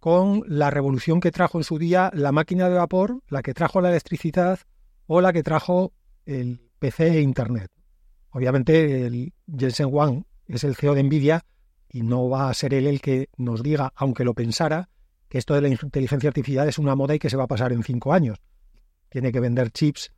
con 0.00 0.42
la 0.46 0.70
revolución 0.70 1.20
que 1.20 1.32
trajo 1.32 1.58
en 1.58 1.64
su 1.64 1.78
día 1.78 2.10
la 2.14 2.32
máquina 2.32 2.68
de 2.68 2.76
vapor, 2.76 3.22
la 3.28 3.42
que 3.42 3.54
trajo 3.54 3.80
la 3.80 3.90
electricidad 3.90 4.60
o 5.06 5.20
la 5.20 5.32
que 5.32 5.42
trajo 5.42 5.92
el 6.26 6.60
PC 6.78 7.18
e 7.18 7.20
Internet. 7.22 7.70
Obviamente, 8.30 9.06
el 9.06 9.32
Jensen 9.46 9.88
Huang 9.90 10.24
es 10.46 10.64
el 10.64 10.76
CEO 10.76 10.94
de 10.94 11.02
Nvidia 11.02 11.44
y 11.90 12.02
no 12.02 12.28
va 12.28 12.50
a 12.50 12.54
ser 12.54 12.74
él 12.74 12.86
el 12.86 13.00
que 13.00 13.30
nos 13.36 13.62
diga, 13.62 13.92
aunque 13.96 14.24
lo 14.24 14.34
pensara, 14.34 14.90
que 15.28 15.38
esto 15.38 15.54
de 15.54 15.62
la 15.62 15.68
inteligencia 15.68 16.28
artificial 16.28 16.68
es 16.68 16.78
una 16.78 16.94
moda 16.94 17.14
y 17.14 17.18
que 17.18 17.30
se 17.30 17.36
va 17.36 17.44
a 17.44 17.48
pasar 17.48 17.72
en 17.72 17.82
cinco 17.82 18.12
años. 18.12 18.38
Tiene 19.08 19.32
que 19.32 19.40
vender 19.40 19.70
chips 19.70 20.12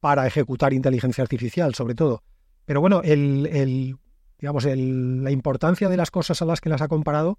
para 0.00 0.26
ejecutar 0.26 0.72
inteligencia 0.72 1.22
artificial, 1.22 1.74
sobre 1.74 1.94
todo. 1.94 2.22
Pero 2.66 2.80
bueno, 2.80 3.00
el, 3.02 3.96
digamos, 4.38 4.64
la 4.64 5.30
importancia 5.30 5.88
de 5.88 5.96
las 5.96 6.10
cosas 6.10 6.42
a 6.42 6.44
las 6.44 6.60
que 6.60 6.68
las 6.68 6.82
ha 6.82 6.88
comparado, 6.88 7.38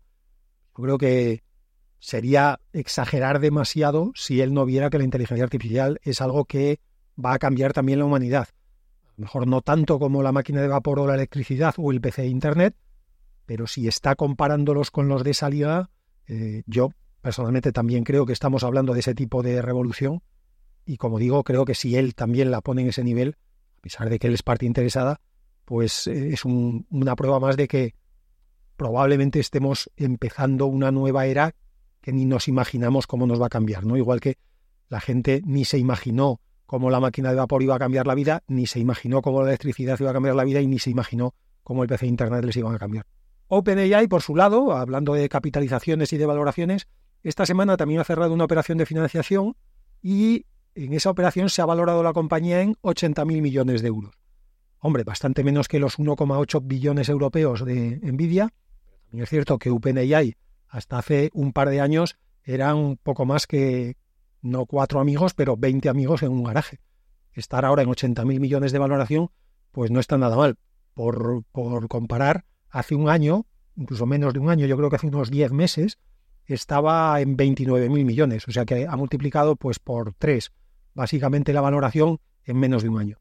yo 0.76 0.84
creo 0.84 0.98
que 0.98 1.44
sería 2.00 2.60
exagerar 2.74 3.40
demasiado 3.40 4.12
si 4.16 4.42
él 4.42 4.54
no 4.54 4.66
viera 4.66 4.90
que 4.90 4.98
la 4.98 5.04
inteligencia 5.04 5.44
artificial 5.44 6.00
es 6.04 6.22
algo 6.22 6.46
que 6.46 6.80
va 7.24 7.34
a 7.34 7.40
cambiar 7.40 7.74
también 7.74 8.00
la 8.00 8.06
humanidad. 8.06 8.48
A 9.06 9.14
lo 9.18 9.24
mejor 9.24 9.48
no 9.48 9.62
tanto 9.62 10.00
como 10.00 10.24
la 10.24 10.32
máquina 10.32 10.62
de 10.62 10.68
vapor 10.68 11.00
o 11.00 11.08
la 11.08 11.16
electricidad 11.16 11.76
o 11.78 11.92
el 11.92 12.02
PC 12.02 12.24
e 12.24 12.28
Internet, 12.28 12.76
pero 13.46 13.68
si 13.68 13.88
está 13.88 14.16
comparándolos 14.16 14.92
con 14.92 15.08
los 15.08 15.24
de 15.24 15.34
salida, 15.34 15.90
eh, 16.28 16.64
yo 16.68 16.92
personalmente 17.22 17.72
también 17.72 18.04
creo 18.04 18.26
que 18.26 18.34
estamos 18.34 18.64
hablando 18.64 18.94
de 18.94 19.02
ese 19.02 19.16
tipo 19.16 19.44
de 19.44 19.62
revolución 19.62 20.22
y 20.86 20.96
como 20.96 21.20
digo, 21.20 21.44
creo 21.44 21.66
que 21.66 21.76
si 21.76 21.98
él 21.98 22.16
también 22.16 22.50
la 22.50 22.62
pone 22.62 22.82
en 22.82 22.88
ese 22.90 23.04
nivel, 23.04 23.36
a 23.78 23.82
pesar 23.82 24.10
de 24.10 24.20
que 24.20 24.28
él 24.28 24.34
es 24.34 24.44
parte 24.44 24.66
interesada, 24.66 25.22
pues 25.66 26.08
eh, 26.08 26.34
es 26.34 26.46
una 26.46 27.16
prueba 27.16 27.40
más 27.40 27.58
de 27.58 27.68
que 27.68 27.94
probablemente 28.76 29.40
estemos 29.40 29.90
empezando 29.96 30.68
una 30.68 30.92
nueva 30.92 31.26
era 31.26 31.56
que 32.02 32.14
ni 32.14 32.26
nos 32.26 32.48
imaginamos 32.48 33.08
cómo 33.08 33.28
nos 33.28 33.42
va 33.42 33.48
a 33.48 33.50
cambiar, 33.50 33.86
¿no? 33.86 33.98
Igual 33.98 34.22
que 34.22 34.38
la 34.88 35.02
gente 35.02 35.42
ni 35.46 35.66
se 35.66 35.78
imaginó 35.78 36.40
cómo 36.66 36.90
la 36.90 37.00
máquina 37.00 37.30
de 37.32 37.36
vapor 37.36 37.64
iba 37.64 37.76
a 37.76 37.80
cambiar 37.80 38.08
la 38.08 38.16
vida, 38.16 38.44
ni 38.48 38.68
se 38.68 38.80
imaginó 38.80 39.22
cómo 39.22 39.42
la 39.42 39.50
electricidad 39.50 40.00
iba 40.00 40.12
a 40.12 40.14
cambiar 40.14 40.36
la 40.36 40.44
vida 40.44 40.62
y 40.62 40.68
ni 40.68 40.80
se 40.80 40.90
imaginó 40.90 41.34
cómo 41.64 41.84
el 41.84 41.90
PC 41.90 42.06
e 42.06 42.10
Internet 42.10 42.46
les 42.46 42.56
iba 42.56 42.74
a 42.74 42.78
cambiar. 42.78 43.06
OpenAI, 43.48 44.08
por 44.08 44.22
su 44.22 44.36
lado, 44.36 44.74
hablando 44.74 45.14
de 45.14 45.28
capitalizaciones 45.30 46.12
y 46.14 46.18
de 46.18 46.26
valoraciones, 46.26 46.88
esta 47.24 47.46
semana 47.46 47.78
también 47.78 48.02
ha 48.02 48.04
cerrado 48.04 48.34
una 48.34 48.44
operación 48.44 48.78
de 48.78 48.86
financiación 48.86 49.56
y 50.02 50.46
en 50.86 50.94
esa 50.94 51.10
operación 51.10 51.50
se 51.50 51.62
ha 51.62 51.66
valorado 51.66 52.04
la 52.04 52.14
compañía 52.14 52.62
en 52.62 52.76
80.000 52.76 53.42
millones 53.42 53.82
de 53.82 53.88
euros. 53.88 54.16
Hombre, 54.80 55.04
bastante 55.04 55.44
menos 55.44 55.68
que 55.68 55.80
los 55.80 55.98
1,8 55.98 56.62
billones 56.64 57.10
europeos 57.10 57.66
de 57.66 58.00
Nvidia. 58.04 58.54
También 59.06 59.24
es 59.24 59.30
cierto 59.30 59.58
que 59.58 59.72
OpenAI 59.72 60.36
hasta 60.68 61.00
hace 61.00 61.30
un 61.34 61.54
par 61.54 61.70
de 61.70 61.82
años 61.82 62.18
era 62.44 62.76
un 62.76 62.98
poco 62.98 63.26
más 63.26 63.48
que, 63.48 63.98
no 64.42 64.66
cuatro 64.66 65.00
amigos, 65.00 65.34
pero 65.34 65.58
20 65.58 65.90
amigos 65.90 66.24
en 66.24 66.32
un 66.32 66.44
garaje. 66.44 66.80
Estar 67.34 67.66
ahora 67.66 67.84
en 67.84 67.90
80.000 67.90 68.40
millones 68.40 68.72
de 68.72 68.80
valoración, 68.80 69.30
pues 69.72 69.92
no 69.92 70.00
está 70.00 70.18
nada 70.18 70.36
mal. 70.36 70.58
Por, 70.94 71.46
comparar, 71.88 72.46
hace 72.70 72.96
un 72.96 73.10
año, 73.10 73.46
incluso 73.76 74.06
menos 74.06 74.34
de 74.34 74.40
un 74.40 74.50
año, 74.50 74.66
yo 74.66 74.78
creo 74.78 74.90
que 74.90 74.96
hace 74.96 75.08
unos 75.08 75.30
10 75.30 75.52
meses, 75.52 76.00
estaba 76.46 77.20
en 77.22 77.38
29.000 77.38 77.90
millones. 77.90 78.48
O 78.48 78.52
sea 78.52 78.66
que 78.66 78.88
ha 78.88 78.96
multiplicado 78.96 79.56
pues 79.56 79.80
por 79.80 80.14
tres, 80.14 80.52
básicamente 80.98 81.54
la 81.54 81.62
valoración 81.62 82.20
en 82.44 82.58
menos 82.58 82.82
de 82.82 82.90
un 82.90 83.00
año. 83.00 83.20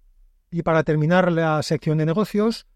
Y 0.50 0.62
para 0.62 0.82
terminar 0.82 1.30
la 1.30 1.62
sección 1.62 1.98
de 1.98 2.06
negocios, 2.06 2.66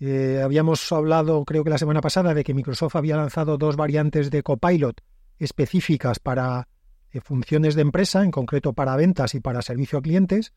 eh, 0.00 0.42
habíamos 0.44 0.92
hablado, 0.92 1.44
creo 1.44 1.64
que 1.64 1.70
la 1.70 1.78
semana 1.78 2.02
pasada, 2.02 2.34
de 2.34 2.44
que 2.44 2.54
Microsoft 2.54 2.94
había 2.94 3.16
lanzado 3.16 3.56
dos 3.56 3.76
variantes 3.76 4.30
de 4.30 4.42
Copilot 4.42 5.00
específicas 5.38 6.18
para 6.18 6.68
eh, 7.10 7.20
funciones 7.20 7.74
de 7.74 7.82
empresa, 7.82 8.22
en 8.22 8.30
concreto 8.30 8.74
para 8.74 8.96
ventas 8.96 9.34
y 9.34 9.40
para 9.40 9.62
servicio 9.62 9.98
a 9.98 10.02
clientes. 10.02 10.52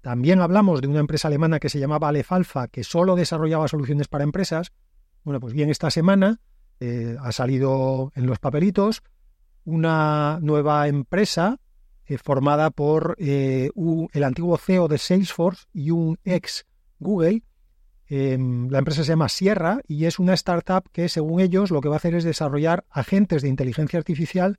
También 0.00 0.40
hablamos 0.40 0.80
de 0.80 0.86
una 0.86 1.00
empresa 1.00 1.26
alemana 1.26 1.58
que 1.58 1.68
se 1.68 1.80
llamaba 1.80 2.10
Alefalfa, 2.10 2.68
que 2.68 2.84
solo 2.84 3.16
desarrollaba 3.16 3.66
soluciones 3.66 4.06
para 4.06 4.22
empresas. 4.22 4.70
Bueno, 5.24 5.40
pues 5.40 5.54
bien, 5.54 5.70
esta 5.70 5.90
semana 5.90 6.40
eh, 6.78 7.16
ha 7.20 7.32
salido 7.32 8.12
en 8.14 8.26
los 8.26 8.38
papelitos 8.38 9.02
una 9.64 10.38
nueva 10.40 10.86
empresa 10.86 11.58
eh, 12.08 12.18
formada 12.18 12.70
por 12.70 13.16
el 13.18 14.24
antiguo 14.24 14.56
CEO 14.56 14.88
de 14.88 14.98
Salesforce 14.98 15.66
y 15.72 15.90
un 15.90 16.18
ex 16.24 16.66
Google. 16.98 17.42
Em, 18.06 18.70
la 18.70 18.78
empresa 18.78 19.04
se 19.04 19.10
llama 19.10 19.28
Sierra 19.28 19.80
y 19.86 20.06
es 20.06 20.18
una 20.18 20.32
startup 20.34 20.88
que, 20.90 21.08
según 21.10 21.40
ellos, 21.40 21.70
lo 21.70 21.80
que 21.80 21.88
va 21.88 21.96
a 21.96 21.98
hacer 21.98 22.14
es 22.14 22.24
desarrollar 22.24 22.84
agentes 22.90 23.42
de 23.42 23.48
inteligencia 23.48 23.98
artificial 23.98 24.58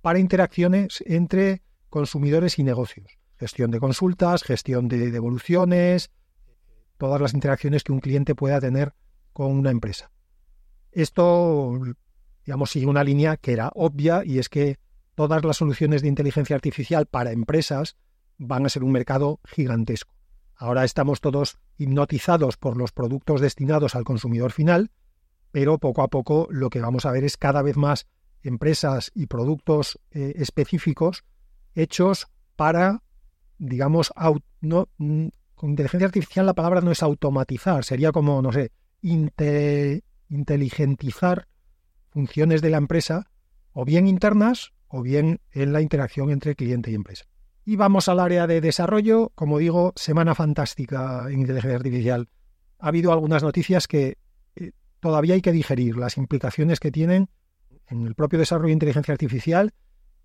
para 0.00 0.18
interacciones 0.18 1.02
entre 1.06 1.62
consumidores 1.88 2.58
y 2.58 2.64
negocios. 2.64 3.18
Gestión 3.36 3.70
de 3.70 3.78
consultas, 3.78 4.42
gestión 4.42 4.88
de 4.88 5.10
devoluciones, 5.12 6.10
todas 6.96 7.20
las 7.20 7.34
interacciones 7.34 7.84
que 7.84 7.92
un 7.92 8.00
cliente 8.00 8.34
pueda 8.34 8.60
tener 8.60 8.94
con 9.32 9.52
una 9.52 9.70
empresa. 9.70 10.10
Esto, 10.90 11.78
digamos, 12.44 12.70
sigue 12.70 12.86
una 12.86 13.04
línea 13.04 13.36
que 13.36 13.52
era 13.52 13.70
obvia 13.74 14.22
y 14.24 14.40
es 14.40 14.48
que 14.48 14.78
todas 15.18 15.44
las 15.44 15.56
soluciones 15.56 16.02
de 16.02 16.06
inteligencia 16.06 16.54
artificial 16.54 17.06
para 17.06 17.32
empresas 17.32 17.96
van 18.36 18.64
a 18.64 18.68
ser 18.68 18.84
un 18.84 18.92
mercado 18.92 19.40
gigantesco. 19.44 20.14
Ahora 20.54 20.84
estamos 20.84 21.20
todos 21.20 21.58
hipnotizados 21.76 22.56
por 22.56 22.76
los 22.76 22.92
productos 22.92 23.40
destinados 23.40 23.96
al 23.96 24.04
consumidor 24.04 24.52
final, 24.52 24.92
pero 25.50 25.78
poco 25.78 26.02
a 26.02 26.08
poco 26.08 26.46
lo 26.52 26.70
que 26.70 26.80
vamos 26.80 27.04
a 27.04 27.10
ver 27.10 27.24
es 27.24 27.36
cada 27.36 27.62
vez 27.62 27.76
más 27.76 28.06
empresas 28.44 29.10
y 29.12 29.26
productos 29.26 29.98
eh, 30.12 30.34
específicos 30.36 31.24
hechos 31.74 32.28
para, 32.54 33.02
digamos, 33.58 34.12
no, 34.60 34.88
mm, 34.98 35.26
con 35.56 35.70
inteligencia 35.70 36.06
artificial 36.06 36.46
la 36.46 36.54
palabra 36.54 36.80
no 36.80 36.92
es 36.92 37.02
automatizar, 37.02 37.84
sería 37.84 38.12
como, 38.12 38.40
no 38.40 38.52
sé, 38.52 38.70
inteligentizar 39.02 41.48
funciones 42.08 42.62
de 42.62 42.70
la 42.70 42.76
empresa, 42.76 43.32
o 43.72 43.84
bien 43.84 44.06
internas, 44.06 44.74
o 44.88 45.02
bien 45.02 45.40
en 45.52 45.72
la 45.72 45.80
interacción 45.80 46.30
entre 46.30 46.54
cliente 46.54 46.90
y 46.90 46.94
empresa. 46.94 47.26
Y 47.64 47.76
vamos 47.76 48.08
al 48.08 48.20
área 48.20 48.46
de 48.46 48.60
desarrollo, 48.60 49.30
como 49.34 49.58
digo, 49.58 49.92
semana 49.94 50.34
fantástica 50.34 51.26
en 51.28 51.40
inteligencia 51.40 51.76
artificial. 51.76 52.28
Ha 52.78 52.88
habido 52.88 53.12
algunas 53.12 53.42
noticias 53.42 53.86
que 53.86 54.16
eh, 54.56 54.72
todavía 55.00 55.34
hay 55.34 55.42
que 55.42 55.52
digerir, 55.52 55.96
las 55.96 56.16
implicaciones 56.16 56.80
que 56.80 56.90
tienen 56.90 57.28
en 57.86 58.06
el 58.06 58.14
propio 58.14 58.38
desarrollo 58.38 58.68
de 58.68 58.74
inteligencia 58.74 59.12
artificial 59.12 59.74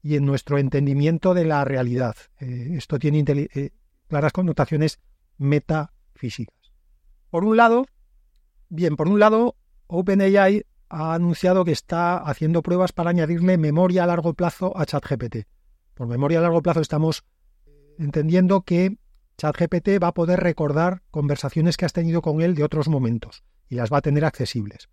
y 0.01 0.15
en 0.15 0.25
nuestro 0.25 0.57
entendimiento 0.57 1.33
de 1.33 1.45
la 1.45 1.65
realidad. 1.65 2.15
Eh, 2.39 2.75
esto 2.77 2.99
tiene 2.99 3.23
eh, 3.27 3.71
claras 4.07 4.33
connotaciones 4.33 4.99
metafísicas. 5.37 6.55
Por 7.29 7.43
un 7.45 7.57
lado, 7.57 7.85
bien, 8.69 8.95
por 8.95 9.07
un 9.07 9.19
lado, 9.19 9.55
OpenAI 9.87 10.65
ha 10.93 11.15
anunciado 11.15 11.65
que 11.65 11.71
está 11.71 12.17
haciendo 12.17 12.61
pruebas 12.61 12.91
para 12.91 13.09
añadirle 13.09 13.57
memoria 13.57 14.03
a 14.03 14.07
largo 14.07 14.35
plazo 14.35 14.77
a 14.77 14.85
ChatGPT. 14.85 15.47
Por 15.95 16.07
memoria 16.07 16.37
a 16.37 16.43
largo 16.43 16.61
plazo 16.61 16.81
estamos 16.81 17.23
entendiendo 17.97 18.61
que 18.61 18.97
ChatGPT 19.37 20.01
va 20.01 20.09
a 20.09 20.13
poder 20.13 20.39
recordar 20.39 21.01
conversaciones 21.09 21.77
que 21.77 21.85
has 21.85 21.93
tenido 21.93 22.21
con 22.21 22.41
él 22.41 22.53
de 22.53 22.63
otros 22.63 22.89
momentos 22.89 23.43
y 23.69 23.75
las 23.75 23.91
va 23.91 23.97
a 23.97 24.01
tener 24.01 24.23
accesibles. 24.23 24.87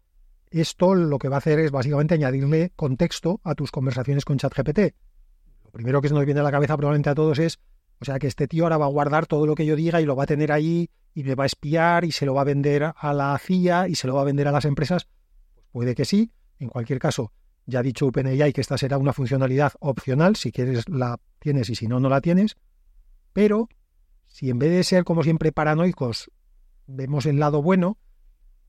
Esto 0.50 0.94
lo 0.94 1.18
que 1.18 1.28
va 1.28 1.36
a 1.36 1.38
hacer 1.38 1.58
es 1.58 1.70
básicamente 1.70 2.14
añadirle 2.14 2.72
contexto 2.76 3.40
a 3.44 3.54
tus 3.54 3.70
conversaciones 3.70 4.24
con 4.24 4.38
ChatGPT. 4.38 4.94
Lo 5.64 5.70
primero 5.70 6.00
que 6.00 6.08
se 6.08 6.14
nos 6.14 6.24
viene 6.24 6.40
a 6.40 6.44
la 6.44 6.50
cabeza 6.50 6.78
probablemente 6.78 7.10
a 7.10 7.14
todos 7.14 7.38
es 7.38 7.60
O 8.00 8.06
sea 8.06 8.18
que 8.18 8.26
este 8.26 8.48
tío 8.48 8.64
ahora 8.64 8.78
va 8.78 8.86
a 8.86 8.88
guardar 8.90 9.26
todo 9.26 9.46
lo 9.46 9.54
que 9.54 9.66
yo 9.66 9.76
diga 9.76 10.00
y 10.00 10.06
lo 10.06 10.16
va 10.16 10.22
a 10.22 10.26
tener 10.26 10.50
ahí 10.50 10.88
y 11.14 11.24
me 11.24 11.34
va 11.34 11.42
a 11.42 11.46
espiar 11.46 12.06
y 12.06 12.12
se 12.12 12.24
lo 12.24 12.32
va 12.32 12.40
a 12.40 12.44
vender 12.44 12.94
a 12.96 13.12
la 13.12 13.38
CIA 13.38 13.88
y 13.88 13.96
se 13.96 14.06
lo 14.06 14.14
va 14.14 14.22
a 14.22 14.24
vender 14.24 14.48
a 14.48 14.52
las 14.52 14.64
empresas. 14.64 15.06
Puede 15.72 15.94
que 15.94 16.04
sí. 16.04 16.32
En 16.58 16.68
cualquier 16.68 16.98
caso, 16.98 17.32
ya 17.66 17.80
ha 17.80 17.82
dicho 17.82 18.06
OpenAI 18.06 18.52
que 18.52 18.60
esta 18.60 18.76
será 18.76 18.98
una 18.98 19.12
funcionalidad 19.12 19.72
opcional. 19.80 20.36
Si 20.36 20.52
quieres 20.52 20.88
la 20.88 21.18
tienes 21.38 21.70
y 21.70 21.74
si 21.74 21.86
no, 21.86 22.00
no 22.00 22.08
la 22.08 22.20
tienes. 22.20 22.56
Pero 23.32 23.68
si 24.26 24.50
en 24.50 24.58
vez 24.58 24.70
de 24.70 24.84
ser 24.84 25.04
como 25.04 25.22
siempre 25.22 25.52
paranoicos, 25.52 26.30
vemos 26.86 27.26
el 27.26 27.38
lado 27.38 27.62
bueno, 27.62 27.98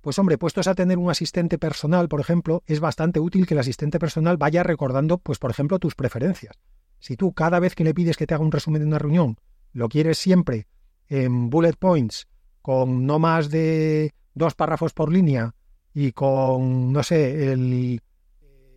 pues 0.02 0.18
hombre, 0.18 0.38
puestos 0.38 0.68
a 0.68 0.76
tener 0.76 0.98
un 0.98 1.12
asistente 1.12 1.58
personal, 1.60 2.08
por 2.10 2.20
ejemplo, 2.20 2.64
es 2.66 2.80
bastante 2.80 3.20
útil 3.20 3.46
que 3.46 3.54
el 3.54 3.60
asistente 3.60 4.00
personal 4.00 4.38
vaya 4.38 4.64
recordando, 4.64 5.20
pues 5.20 5.38
por 5.38 5.52
ejemplo, 5.52 5.78
tus 5.78 5.96
preferencias. 5.96 6.60
Si 7.00 7.16
tú 7.18 7.34
cada 7.34 7.60
vez 7.60 7.76
que 7.76 7.84
le 7.84 7.94
pides 7.94 8.18
que 8.18 8.26
te 8.26 8.34
haga 8.34 8.44
un 8.44 8.52
resumen 8.52 8.82
de 8.82 8.88
una 8.88 9.00
reunión, 9.00 9.38
lo 9.74 9.90
quieres 9.90 10.18
siempre 10.18 10.68
en 11.08 11.50
bullet 11.50 11.76
points, 11.78 12.28
con 12.62 13.06
no 13.06 13.20
más 13.20 13.50
de 13.50 14.14
dos 14.34 14.56
párrafos 14.56 14.94
por 14.94 15.12
línea 15.12 15.54
y 15.94 16.12
con, 16.12 16.92
no 16.92 17.04
sé, 17.04 17.52
el, 17.52 18.02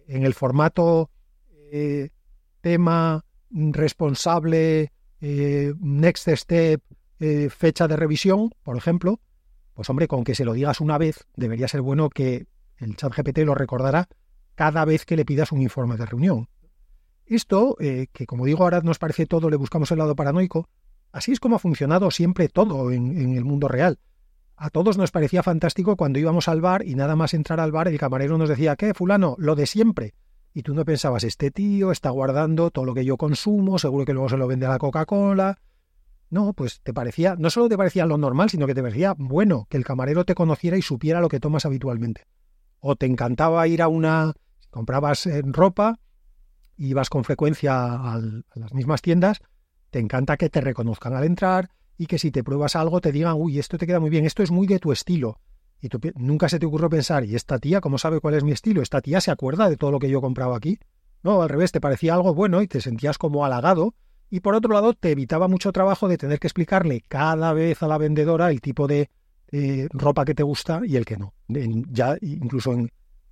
en 0.06 0.24
el 0.24 0.34
formato 0.34 1.10
eh, 1.72 2.10
tema 2.60 3.24
responsable, 3.50 4.92
eh, 5.20 5.72
next 5.80 6.28
step, 6.28 6.82
eh, 7.20 7.48
fecha 7.50 7.86
de 7.86 7.96
revisión, 7.96 8.50
por 8.62 8.76
ejemplo, 8.76 9.20
pues 9.74 9.88
hombre, 9.90 10.08
con 10.08 10.24
que 10.24 10.34
se 10.34 10.44
lo 10.44 10.52
digas 10.52 10.80
una 10.80 10.98
vez, 10.98 11.26
debería 11.36 11.68
ser 11.68 11.82
bueno 11.82 12.10
que 12.10 12.46
el 12.78 12.96
chat 12.96 13.14
GPT 13.14 13.38
lo 13.38 13.54
recordará 13.54 14.08
cada 14.54 14.84
vez 14.84 15.04
que 15.04 15.16
le 15.16 15.24
pidas 15.24 15.52
un 15.52 15.62
informe 15.62 15.96
de 15.96 16.06
reunión. 16.06 16.48
Esto, 17.26 17.76
que 17.78 18.26
como 18.26 18.44
digo 18.44 18.64
ahora 18.64 18.80
nos 18.82 18.98
parece 18.98 19.26
todo, 19.26 19.48
le 19.50 19.56
buscamos 19.56 19.90
el 19.90 19.98
lado 19.98 20.14
paranoico, 20.14 20.68
así 21.10 21.32
es 21.32 21.40
como 21.40 21.56
ha 21.56 21.58
funcionado 21.58 22.10
siempre 22.10 22.48
todo 22.48 22.92
en, 22.92 23.18
en 23.18 23.36
el 23.36 23.44
mundo 23.44 23.66
real. 23.66 23.98
A 24.56 24.70
todos 24.70 24.98
nos 24.98 25.10
parecía 25.10 25.42
fantástico 25.42 25.96
cuando 25.96 26.18
íbamos 26.18 26.48
al 26.48 26.60
bar 26.60 26.86
y 26.86 26.94
nada 26.94 27.16
más 27.16 27.34
entrar 27.34 27.60
al 27.60 27.72
bar 27.72 27.88
el 27.88 27.98
camarero 27.98 28.38
nos 28.38 28.48
decía, 28.48 28.76
¿qué, 28.76 28.94
fulano? 28.94 29.34
Lo 29.38 29.56
de 29.56 29.66
siempre. 29.66 30.14
Y 30.52 30.62
tú 30.62 30.74
no 30.74 30.84
pensabas, 30.84 31.24
este 31.24 31.50
tío 31.50 31.90
está 31.90 32.10
guardando 32.10 32.70
todo 32.70 32.84
lo 32.84 32.94
que 32.94 33.04
yo 33.04 33.16
consumo, 33.16 33.78
seguro 33.78 34.04
que 34.04 34.12
luego 34.12 34.28
se 34.28 34.36
lo 34.36 34.46
vende 34.46 34.66
a 34.66 34.70
la 34.70 34.78
Coca-Cola, 34.78 35.58
no, 36.30 36.52
pues 36.52 36.80
te 36.80 36.92
parecía, 36.92 37.36
no 37.38 37.50
solo 37.50 37.68
te 37.68 37.76
parecía 37.76 38.06
lo 38.06 38.18
normal, 38.18 38.50
sino 38.50 38.66
que 38.66 38.74
te 38.74 38.82
parecía 38.82 39.14
bueno 39.16 39.66
que 39.68 39.76
el 39.76 39.84
camarero 39.84 40.24
te 40.24 40.34
conociera 40.34 40.76
y 40.76 40.82
supiera 40.82 41.20
lo 41.20 41.28
que 41.28 41.40
tomas 41.40 41.66
habitualmente. 41.66 42.26
O 42.78 42.96
te 42.96 43.06
encantaba 43.06 43.66
ir 43.66 43.82
a 43.82 43.88
una, 43.88 44.34
comprabas 44.70 45.26
eh, 45.26 45.42
ropa, 45.44 45.98
ibas 46.76 47.10
con 47.10 47.24
frecuencia 47.24 47.74
a 47.74 48.20
las 48.54 48.74
mismas 48.74 49.02
tiendas, 49.02 49.40
te 49.90 49.98
encanta 49.98 50.36
que 50.36 50.50
te 50.50 50.60
reconozcan 50.60 51.14
al 51.14 51.24
entrar 51.24 51.70
y 51.96 52.06
que 52.06 52.18
si 52.18 52.30
te 52.30 52.44
pruebas 52.44 52.76
algo 52.76 53.00
te 53.00 53.12
digan, 53.12 53.36
uy, 53.38 53.58
esto 53.58 53.78
te 53.78 53.86
queda 53.86 54.00
muy 54.00 54.10
bien, 54.10 54.24
esto 54.24 54.42
es 54.42 54.50
muy 54.50 54.66
de 54.66 54.78
tu 54.78 54.92
estilo. 54.92 55.40
Y 55.80 55.88
nunca 56.16 56.48
se 56.48 56.58
te 56.58 56.66
ocurrió 56.66 56.88
pensar, 56.88 57.24
¿y 57.24 57.34
esta 57.34 57.58
tía 57.58 57.80
cómo 57.80 57.98
sabe 57.98 58.20
cuál 58.20 58.34
es 58.34 58.44
mi 58.44 58.52
estilo? 58.52 58.80
¿Esta 58.80 59.00
tía 59.00 59.20
se 59.20 59.30
acuerda 59.30 59.68
de 59.68 59.76
todo 59.76 59.90
lo 59.90 59.98
que 59.98 60.08
yo 60.08 60.18
he 60.18 60.22
comprado 60.22 60.54
aquí? 60.54 60.78
No, 61.22 61.42
al 61.42 61.48
revés, 61.48 61.72
te 61.72 61.80
parecía 61.80 62.14
algo 62.14 62.34
bueno 62.34 62.62
y 62.62 62.68
te 62.68 62.80
sentías 62.80 63.18
como 63.18 63.44
halagado 63.44 63.94
y 64.34 64.40
por 64.40 64.56
otro 64.56 64.72
lado, 64.72 64.94
te 64.94 65.12
evitaba 65.12 65.46
mucho 65.46 65.70
trabajo 65.70 66.08
de 66.08 66.18
tener 66.18 66.40
que 66.40 66.48
explicarle 66.48 67.04
cada 67.06 67.52
vez 67.52 67.82
a 67.84 67.86
la 67.86 67.98
vendedora 67.98 68.50
el 68.50 68.60
tipo 68.60 68.88
de 68.88 69.08
eh, 69.52 69.86
ropa 69.92 70.24
que 70.24 70.34
te 70.34 70.42
gusta 70.42 70.80
y 70.84 70.96
el 70.96 71.04
que 71.04 71.16
no. 71.16 71.34
ya 71.46 72.16
incluso 72.20 72.72
en, 72.72 72.90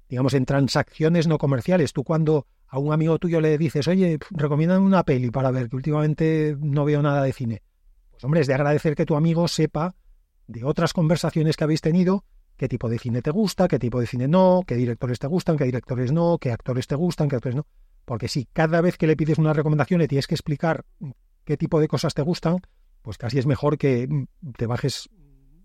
digamos, 0.09 0.35
en 0.35 0.45
transacciones 0.45 1.26
no 1.26 1.38
comerciales. 1.38 1.92
Tú 1.92 2.04
cuando 2.04 2.47
a 2.69 2.78
un 2.78 2.92
amigo 2.92 3.19
tuyo 3.19 3.40
le 3.40 3.59
dices, 3.59 3.88
oye, 3.88 4.19
recomiendan 4.31 4.83
una 4.83 5.02
peli 5.02 5.31
para 5.31 5.50
ver, 5.50 5.69
que 5.69 5.75
últimamente 5.75 6.57
no 6.61 6.85
veo 6.85 7.02
nada 7.02 7.25
de 7.25 7.33
cine. 7.33 7.62
Hombre, 8.25 8.41
es 8.41 8.47
de 8.47 8.55
agradecer 8.55 8.95
que 8.95 9.07
tu 9.07 9.17
amigo 9.17 9.49
sepa 9.49 9.95
de 10.47 10.64
otras 10.64 10.93
conversaciones 10.93 11.57
que 11.57 11.64
habéis 11.64 11.80
tenido 11.80 12.25
qué 12.56 12.69
tipo 12.69 12.89
de 12.89 12.99
cine 12.99 13.23
te 13.23 13.30
gusta, 13.30 13.69
qué 13.69 13.78
tipo 13.78 14.00
de 14.00 14.06
cine 14.06 14.28
no, 14.28 14.63
qué 14.67 14.76
directores 14.76 15.19
te 15.19 15.26
gustan, 15.26 15.56
qué 15.56 15.65
directores 15.65 16.13
no, 16.13 16.39
qué 16.39 16.52
actores 16.52 16.87
te 16.87 16.95
gustan, 16.95 17.28
qué 17.28 17.37
actores 17.37 17.56
no. 17.56 17.67
Porque 18.04 18.28
si 18.28 18.47
cada 18.47 18.80
vez 18.80 18.99
que 18.99 19.06
le 19.06 19.17
pides 19.17 19.39
una 19.39 19.52
recomendación 19.52 20.00
le 20.00 20.08
tienes 20.08 20.26
que 20.26 20.35
explicar 20.35 20.85
qué 21.45 21.56
tipo 21.56 21.80
de 21.80 21.89
cosas 21.89 22.15
te 22.15 22.23
gustan, 22.23 22.58
pues 23.02 23.19
casi 23.19 23.39
es 23.39 23.47
mejor 23.47 23.78
que 23.78 24.08
te 24.56 24.67
bajes 24.67 25.08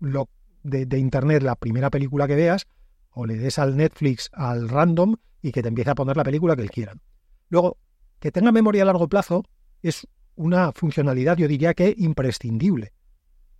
lo 0.00 0.28
de, 0.62 0.98
internet 0.98 1.42
la 1.42 1.56
primera 1.56 1.90
película 1.90 2.26
que 2.26 2.34
veas 2.34 2.66
o 3.10 3.26
le 3.26 3.36
des 3.36 3.58
al 3.58 3.76
Netflix 3.76 4.28
al 4.32 4.68
random 4.68 5.16
y 5.40 5.52
que 5.52 5.62
te 5.62 5.68
empiece 5.68 5.90
a 5.90 5.94
poner 5.94 6.16
la 6.16 6.24
película 6.24 6.56
que 6.56 6.62
él 6.62 6.70
quieran. 6.70 7.00
Luego, 7.48 7.78
que 8.18 8.32
tenga 8.32 8.52
memoria 8.52 8.82
a 8.82 8.86
largo 8.86 9.08
plazo 9.08 9.44
es 9.82 10.08
una 10.38 10.72
funcionalidad, 10.72 11.36
yo 11.36 11.48
diría 11.48 11.74
que 11.74 11.94
imprescindible. 11.98 12.92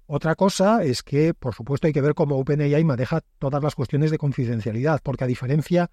Otra 0.07 0.37
cosa 0.37 0.85
es 0.85 1.03
que, 1.03 1.35
por 1.35 1.55
supuesto, 1.55 1.87
hay 1.89 1.93
que 1.93 2.01
ver 2.01 2.15
cómo 2.15 2.39
OpenAI 2.39 2.85
maneja 2.85 3.21
todas 3.39 3.63
las 3.63 3.75
cuestiones 3.75 4.11
de 4.11 4.19
confidencialidad, 4.19 5.01
porque 5.03 5.25
a 5.25 5.27
diferencia 5.27 5.91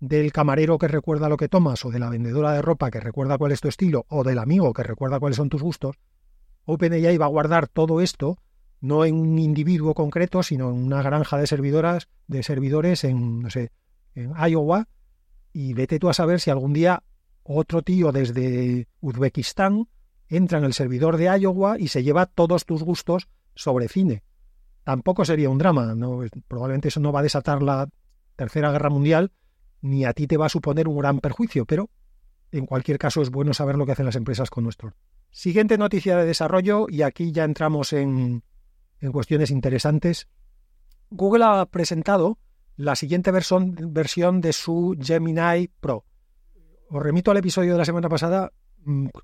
del 0.00 0.32
camarero 0.32 0.78
que 0.78 0.88
recuerda 0.88 1.28
lo 1.28 1.36
que 1.36 1.48
tomas, 1.48 1.84
o 1.84 1.90
de 1.90 1.98
la 1.98 2.08
vendedora 2.08 2.52
de 2.52 2.62
ropa 2.62 2.90
que 2.90 2.98
recuerda 2.98 3.38
cuál 3.38 3.52
es 3.52 3.60
tu 3.60 3.68
estilo, 3.68 4.06
o 4.08 4.24
del 4.24 4.38
amigo 4.38 4.72
que 4.72 4.82
recuerda 4.82 5.20
cuáles 5.20 5.36
son 5.36 5.50
tus 5.50 5.62
gustos, 5.62 5.96
OpenAI 6.64 7.18
va 7.18 7.26
a 7.26 7.28
guardar 7.28 7.68
todo 7.68 8.00
esto 8.00 8.38
no 8.80 9.04
en 9.04 9.14
un 9.14 9.38
individuo 9.38 9.94
concreto, 9.94 10.42
sino 10.42 10.70
en 10.70 10.76
una 10.76 11.02
granja 11.02 11.38
de 11.38 11.46
servidoras, 11.46 12.08
de 12.26 12.42
servidores 12.42 13.04
en, 13.04 13.40
no 13.40 13.50
sé, 13.50 13.70
en 14.14 14.32
Iowa, 14.34 14.88
y 15.52 15.74
vete 15.74 16.00
tú 16.00 16.08
a 16.08 16.14
saber 16.14 16.40
si 16.40 16.50
algún 16.50 16.72
día 16.72 17.04
otro 17.44 17.82
tío 17.82 18.10
desde 18.10 18.88
Uzbekistán 19.00 19.88
entra 20.36 20.58
en 20.58 20.64
el 20.64 20.72
servidor 20.72 21.16
de 21.16 21.24
Iowa 21.38 21.78
y 21.78 21.88
se 21.88 22.02
lleva 22.02 22.26
todos 22.26 22.64
tus 22.64 22.82
gustos 22.82 23.28
sobre 23.54 23.88
cine. 23.88 24.22
Tampoco 24.84 25.24
sería 25.24 25.50
un 25.50 25.58
drama, 25.58 25.94
¿no? 25.94 26.20
probablemente 26.48 26.88
eso 26.88 27.00
no 27.00 27.12
va 27.12 27.20
a 27.20 27.22
desatar 27.22 27.62
la 27.62 27.88
Tercera 28.36 28.72
Guerra 28.72 28.90
Mundial, 28.90 29.32
ni 29.80 30.04
a 30.04 30.12
ti 30.12 30.26
te 30.26 30.36
va 30.36 30.46
a 30.46 30.48
suponer 30.48 30.88
un 30.88 30.98
gran 30.98 31.20
perjuicio, 31.20 31.66
pero 31.66 31.90
en 32.50 32.66
cualquier 32.66 32.98
caso 32.98 33.22
es 33.22 33.30
bueno 33.30 33.54
saber 33.54 33.76
lo 33.76 33.86
que 33.86 33.92
hacen 33.92 34.06
las 34.06 34.16
empresas 34.16 34.50
con 34.50 34.64
nuestro. 34.64 34.94
Siguiente 35.30 35.78
noticia 35.78 36.16
de 36.16 36.26
desarrollo, 36.26 36.86
y 36.88 37.02
aquí 37.02 37.32
ya 37.32 37.44
entramos 37.44 37.92
en, 37.92 38.42
en 39.00 39.12
cuestiones 39.12 39.50
interesantes. 39.50 40.28
Google 41.10 41.44
ha 41.44 41.66
presentado 41.66 42.38
la 42.76 42.96
siguiente 42.96 43.30
versión, 43.30 43.76
versión 43.92 44.40
de 44.40 44.52
su 44.52 44.96
Gemini 45.00 45.68
Pro. 45.80 46.04
Os 46.88 47.02
remito 47.02 47.30
al 47.30 47.36
episodio 47.36 47.72
de 47.72 47.78
la 47.78 47.84
semana 47.84 48.08
pasada 48.08 48.52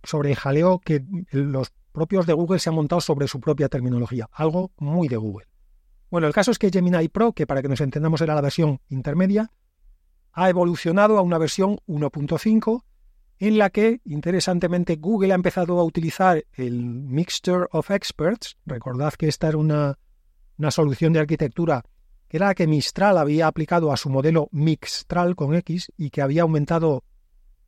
sobre 0.03 0.31
el 0.31 0.37
jaleo 0.37 0.81
que 0.81 1.05
los 1.31 1.73
propios 1.93 2.27
de 2.27 2.33
Google 2.33 2.59
se 2.59 2.69
han 2.69 2.75
montado 2.75 3.01
sobre 3.01 3.29
su 3.29 3.41
propia 3.41 3.69
terminología, 3.69 4.29
algo 4.33 4.73
muy 4.79 5.09
de 5.09 5.17
Google. 5.17 5.47
Bueno, 6.11 6.27
el 6.27 6.33
caso 6.33 6.51
es 6.51 6.59
que 6.59 6.71
Gemini 6.71 7.09
Pro, 7.09 7.33
que 7.33 7.47
para 7.47 7.63
que 7.63 7.69
nos 7.69 7.81
entendamos 7.81 8.21
era 8.21 8.35
la 8.35 8.41
versión 8.41 8.81
intermedia, 8.89 9.51
ha 10.33 10.49
evolucionado 10.49 11.19
a 11.19 11.23
una 11.23 11.39
versión 11.39 11.79
1.5 11.87 12.85
en 13.41 13.59
la 13.59 13.71
que, 13.71 14.01
interesantemente, 14.05 14.97
Google 14.97 15.33
ha 15.33 15.37
empezado 15.37 15.79
a 15.79 15.85
utilizar 15.85 16.45
el 16.55 16.85
Mixture 16.85 17.67
of 17.73 17.91
Experts. 17.91 18.57
Recordad 18.65 19.15
que 19.15 19.29
esta 19.29 19.49
era 19.49 19.59
una, 19.59 19.99
una 20.57 20.71
solución 20.71 21.13
de 21.13 21.21
arquitectura 21.21 21.85
que 22.29 22.37
era 22.37 22.49
la 22.49 22.55
que 22.55 22.67
Mistral 22.67 23.17
había 23.17 23.47
aplicado 23.47 23.91
a 23.91 23.97
su 23.97 24.11
modelo 24.11 24.49
Mixtral 24.53 25.35
con 25.35 25.55
X 25.55 25.91
y 25.97 26.11
que 26.11 26.23
había 26.23 26.43
aumentado 26.43 27.03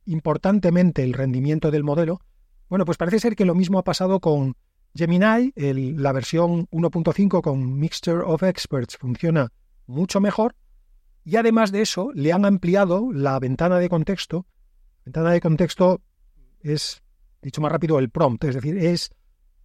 importantemente 0.05 1.03
el 1.03 1.13
rendimiento 1.13 1.71
del 1.71 1.83
modelo. 1.83 2.21
Bueno, 2.69 2.85
pues 2.85 2.97
parece 2.97 3.19
ser 3.19 3.35
que 3.35 3.45
lo 3.45 3.55
mismo 3.55 3.79
ha 3.79 3.83
pasado 3.83 4.19
con 4.19 4.55
Gemini. 4.95 5.53
la 5.55 6.11
versión 6.11 6.67
1.5 6.67 7.41
con 7.41 7.79
Mixture 7.79 8.23
of 8.25 8.43
Experts 8.43 8.97
funciona 8.97 9.51
mucho 9.87 10.19
mejor 10.21 10.55
y 11.23 11.35
además 11.35 11.71
de 11.71 11.81
eso, 11.81 12.11
le 12.13 12.33
han 12.33 12.45
ampliado 12.45 13.11
la 13.13 13.39
ventana 13.39 13.77
de 13.77 13.89
contexto. 13.89 14.47
Ventana 15.05 15.31
de 15.31 15.41
contexto 15.41 16.01
es, 16.61 17.03
dicho 17.41 17.61
más 17.61 17.71
rápido, 17.71 17.99
el 17.99 18.09
prompt, 18.09 18.43
es 18.45 18.55
decir, 18.55 18.77
es 18.77 19.11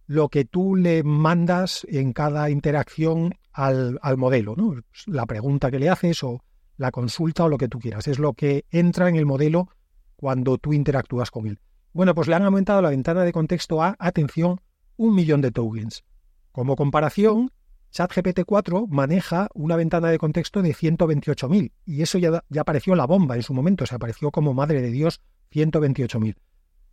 lo 0.05 0.29
que 0.29 0.45
tú 0.45 0.75
le 0.75 1.03
mandas 1.03 1.85
en 1.89 2.13
cada 2.13 2.49
interacción 2.49 3.33
al, 3.51 3.99
al 4.01 4.17
modelo, 4.17 4.55
¿no? 4.55 4.75
La 5.07 5.25
pregunta 5.25 5.71
que 5.71 5.79
le 5.79 5.89
haces 5.89 6.23
o 6.23 6.43
la 6.77 6.91
consulta 6.91 7.45
o 7.45 7.49
lo 7.49 7.57
que 7.57 7.67
tú 7.67 7.79
quieras. 7.79 8.07
Es 8.07 8.19
lo 8.19 8.33
que 8.33 8.65
entra 8.69 9.09
en 9.09 9.15
el 9.15 9.25
modelo 9.25 9.69
cuando 10.17 10.57
tú 10.57 10.73
interactúas 10.73 11.31
con 11.31 11.47
él. 11.47 11.59
Bueno, 11.93 12.13
pues 12.13 12.27
le 12.27 12.35
han 12.35 12.43
aumentado 12.43 12.81
la 12.81 12.89
ventana 12.89 13.23
de 13.23 13.31
contexto 13.31 13.81
a, 13.81 13.95
atención, 13.97 14.59
un 14.97 15.15
millón 15.15 15.41
de 15.41 15.51
tokens. 15.51 16.03
Como 16.51 16.75
comparación, 16.75 17.51
ChatGPT 17.91 18.41
4 18.45 18.87
maneja 18.87 19.47
una 19.53 19.75
ventana 19.75 20.09
de 20.09 20.17
contexto 20.17 20.61
de 20.61 20.73
128.000 20.73 21.71
y 21.85 22.01
eso 22.01 22.17
ya, 22.17 22.43
ya 22.49 22.61
apareció 22.61 22.95
la 22.95 23.05
bomba 23.05 23.35
en 23.35 23.43
su 23.43 23.53
momento, 23.53 23.85
se 23.85 23.95
apareció 23.95 24.31
como 24.31 24.53
madre 24.53 24.81
de 24.81 24.91
Dios 24.91 25.21
128.000. 25.51 26.35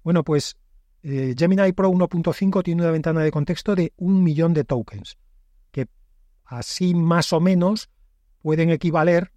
Bueno, 0.02 0.22
pues 0.22 0.56
eh, 1.02 1.34
Gemini 1.36 1.72
Pro 1.72 1.90
1.5 1.90 2.62
tiene 2.62 2.82
una 2.82 2.90
ventana 2.90 3.22
de 3.22 3.30
contexto 3.30 3.74
de 3.74 3.92
un 3.96 4.22
millón 4.22 4.54
de 4.54 4.64
tokens, 4.64 5.18
que 5.70 5.88
así 6.44 6.94
más 6.94 7.32
o 7.32 7.40
menos 7.40 7.90
pueden 8.40 8.70
equivaler, 8.70 9.32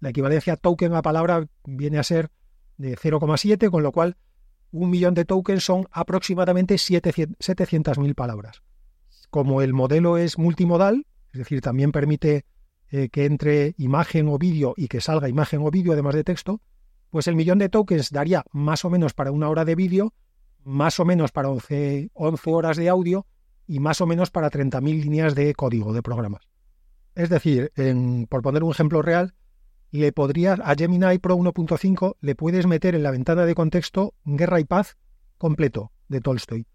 la 0.00 0.10
equivalencia 0.10 0.56
token 0.56 0.94
a 0.94 1.02
palabra 1.02 1.46
viene 1.64 1.98
a 1.98 2.02
ser 2.02 2.30
de 2.80 2.96
0,7, 2.96 3.70
con 3.70 3.82
lo 3.82 3.92
cual 3.92 4.16
un 4.72 4.90
millón 4.90 5.14
de 5.14 5.24
tokens 5.24 5.64
son 5.64 5.86
aproximadamente 5.90 6.76
700.000 6.76 8.14
palabras. 8.14 8.62
Como 9.30 9.62
el 9.62 9.72
modelo 9.72 10.16
es 10.16 10.38
multimodal, 10.38 11.06
es 11.32 11.38
decir, 11.38 11.60
también 11.60 11.92
permite 11.92 12.46
eh, 12.90 13.08
que 13.10 13.26
entre 13.26 13.74
imagen 13.76 14.28
o 14.28 14.38
vídeo 14.38 14.74
y 14.76 14.88
que 14.88 15.00
salga 15.00 15.28
imagen 15.28 15.60
o 15.62 15.70
vídeo 15.70 15.92
además 15.92 16.14
de 16.14 16.24
texto, 16.24 16.60
pues 17.10 17.26
el 17.26 17.36
millón 17.36 17.58
de 17.58 17.68
tokens 17.68 18.10
daría 18.10 18.44
más 18.52 18.84
o 18.84 18.90
menos 18.90 19.12
para 19.14 19.30
una 19.30 19.48
hora 19.48 19.64
de 19.64 19.74
vídeo, 19.74 20.14
más 20.64 20.98
o 21.00 21.04
menos 21.04 21.32
para 21.32 21.50
11, 21.50 22.10
11 22.14 22.50
horas 22.50 22.76
de 22.76 22.88
audio 22.88 23.26
y 23.66 23.78
más 23.78 24.00
o 24.00 24.06
menos 24.06 24.30
para 24.30 24.50
30.000 24.50 24.82
líneas 25.02 25.34
de 25.34 25.54
código 25.54 25.92
de 25.92 26.02
programas. 26.02 26.48
Es 27.14 27.28
decir, 27.28 27.72
por 28.28 28.42
poner 28.42 28.62
un 28.62 28.70
ejemplo 28.70 29.02
real, 29.02 29.34
le 29.90 30.12
podrías 30.12 30.60
a 30.62 30.74
Gemini 30.74 31.18
Pro 31.18 31.36
1.5 31.36 32.16
le 32.20 32.34
puedes 32.34 32.66
meter 32.66 32.94
en 32.94 33.02
la 33.02 33.10
ventana 33.10 33.44
de 33.44 33.54
contexto 33.54 34.14
Guerra 34.24 34.60
y 34.60 34.64
Paz 34.64 34.96
completo 35.38 35.90
de 36.08 36.20
Tolstoy. 36.20 36.66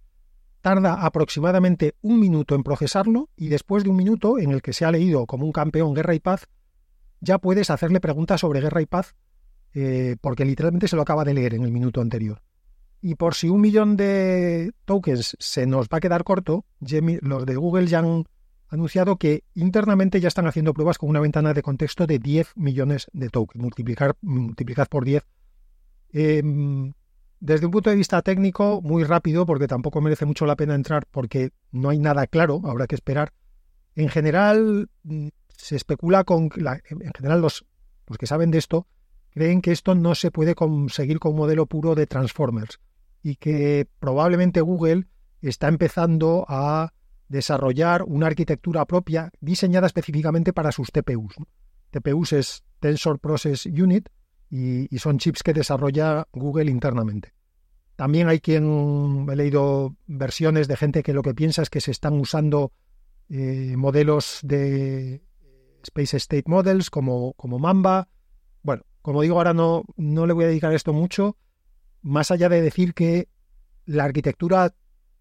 Tarda 0.62 1.06
aproximadamente 1.06 1.96
un 2.02 2.20
minuto 2.20 2.56
en 2.56 2.64
procesarlo 2.64 3.30
y 3.36 3.50
después 3.50 3.84
de 3.84 3.92
un 3.92 3.96
minuto 3.96 4.40
en 4.40 4.52
el 4.52 4.62
que 4.62 4.74
se 4.74 4.84
ha 4.84 4.92
leído 4.92 5.26
como 5.28 5.46
un 5.46 5.52
campeón 5.52 5.94
Guerra 5.94 6.16
y 6.16 6.20
Paz, 6.20 6.48
ya 7.22 7.38
puedes 7.38 7.70
hacerle 7.70 8.00
preguntas 8.00 8.42
sobre 8.42 8.62
Guerra 8.62 8.82
y 8.82 8.86
Paz 8.86 9.16
eh, 9.74 10.16
porque 10.22 10.46
literalmente 10.46 10.88
se 10.88 10.96
lo 10.96 11.04
acaba 11.04 11.24
de 11.24 11.34
leer 11.34 11.54
en 11.54 11.64
el 11.64 11.72
minuto 11.72 12.02
anterior. 12.02 12.42
Y 13.02 13.16
por 13.16 13.36
si 13.36 13.50
un 13.50 13.62
millón 13.62 13.98
de 13.98 14.72
tokens 14.86 15.36
se 15.40 15.68
nos 15.68 15.88
va 15.88 15.98
a 15.98 16.02
quedar 16.02 16.24
corto, 16.24 16.66
los 16.80 17.46
de 17.46 17.56
Google 17.56 17.88
ya 17.88 18.00
han 18.00 18.26
anunciado 18.68 19.18
que 19.18 19.44
internamente 19.54 20.20
ya 20.20 20.28
están 20.28 20.48
haciendo 20.48 20.74
pruebas 20.74 20.98
con 20.98 21.10
una 21.10 21.20
ventana 21.20 21.54
de 21.54 21.62
contexto 21.62 22.08
de 22.08 22.20
10 22.20 22.54
millones 22.56 23.08
de 23.14 23.30
tokens, 23.30 23.62
multiplicar, 23.62 24.16
multiplicad 24.22 24.88
por 24.88 25.06
10. 25.06 25.24
Em, 26.14 26.94
desde 27.40 27.66
un 27.66 27.72
punto 27.72 27.90
de 27.90 27.96
vista 27.96 28.22
técnico, 28.22 28.82
muy 28.82 29.04
rápido, 29.04 29.46
porque 29.46 29.68
tampoco 29.68 30.02
merece 30.02 30.26
mucho 30.26 30.46
la 30.46 30.56
pena 30.56 30.76
entrar 30.76 31.06
porque 31.12 31.52
no 31.72 31.90
hay 31.90 32.00
nada 32.00 32.26
claro, 32.28 32.62
habrá 32.66 32.88
que 32.88 32.96
esperar. 32.96 33.34
En 33.96 34.10
general, 34.10 34.90
mm, 35.04 35.28
se 35.58 35.76
especula 35.76 36.24
con... 36.24 36.50
En 36.90 37.14
general, 37.16 37.42
los, 37.42 37.66
los 38.08 38.18
que 38.18 38.28
saben 38.28 38.52
de 38.52 38.58
esto 38.58 38.88
creen 39.30 39.62
que 39.62 39.72
esto 39.72 39.96
no 39.96 40.16
se 40.16 40.32
puede 40.32 40.56
conseguir 40.56 41.20
con 41.20 41.34
un 41.34 41.40
modelo 41.40 41.66
puro 41.66 41.94
de 41.94 42.08
Transformers 42.08 42.80
y 43.22 43.36
que 43.36 43.88
probablemente 44.00 44.62
Google 44.62 45.08
está 45.42 45.68
empezando 45.68 46.46
a 46.48 46.94
desarrollar 47.28 48.04
una 48.04 48.28
arquitectura 48.28 48.86
propia 48.86 49.32
diseñada 49.40 49.88
específicamente 49.88 50.54
para 50.54 50.72
sus 50.72 50.92
TPUs. 50.92 51.36
TPUs 51.92 52.34
es 52.34 52.64
Tensor 52.80 53.20
Process 53.20 53.66
Unit 53.66 54.10
y, 54.50 54.88
son 55.00 55.18
chips 55.18 55.44
que 55.44 55.54
desarrolla 55.54 56.28
Google 56.32 56.70
internamente. 56.70 57.34
También 57.96 58.28
hay 58.28 58.40
quien, 58.40 59.28
he 59.30 59.36
leído 59.36 59.96
versiones 60.06 60.68
de 60.68 60.78
gente 60.78 61.04
que 61.04 61.14
lo 61.14 61.24
que 61.24 61.34
piensa 61.34 61.62
es 61.62 61.70
que 61.70 61.82
se 61.82 61.92
están 61.92 62.20
usando 62.20 62.74
eh, 63.30 63.76
modelos 63.78 64.40
de 64.44 65.24
Space 65.84 66.18
State 66.18 66.46
Models 66.48 66.90
como, 66.90 67.34
como 67.34 67.58
Mamba. 67.58 68.10
Bueno, 68.62 68.84
como 69.02 69.22
digo, 69.22 69.38
ahora 69.38 69.54
no, 69.54 69.84
no 69.96 70.26
le 70.26 70.34
voy 70.34 70.44
a 70.44 70.48
dedicar 70.48 70.74
esto 70.74 70.94
mucho, 70.94 71.38
más 72.02 72.32
allá 72.32 72.50
de 72.50 72.62
decir 72.62 72.94
que 72.94 73.30
la 73.86 74.04
arquitectura 74.04 74.74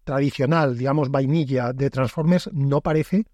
tradicional, 0.05 0.77
digamos, 0.77 1.11
vainilla 1.11 1.73
de 1.73 1.89
Transformers, 1.89 2.49
no 2.53 2.79
parece 2.79 3.25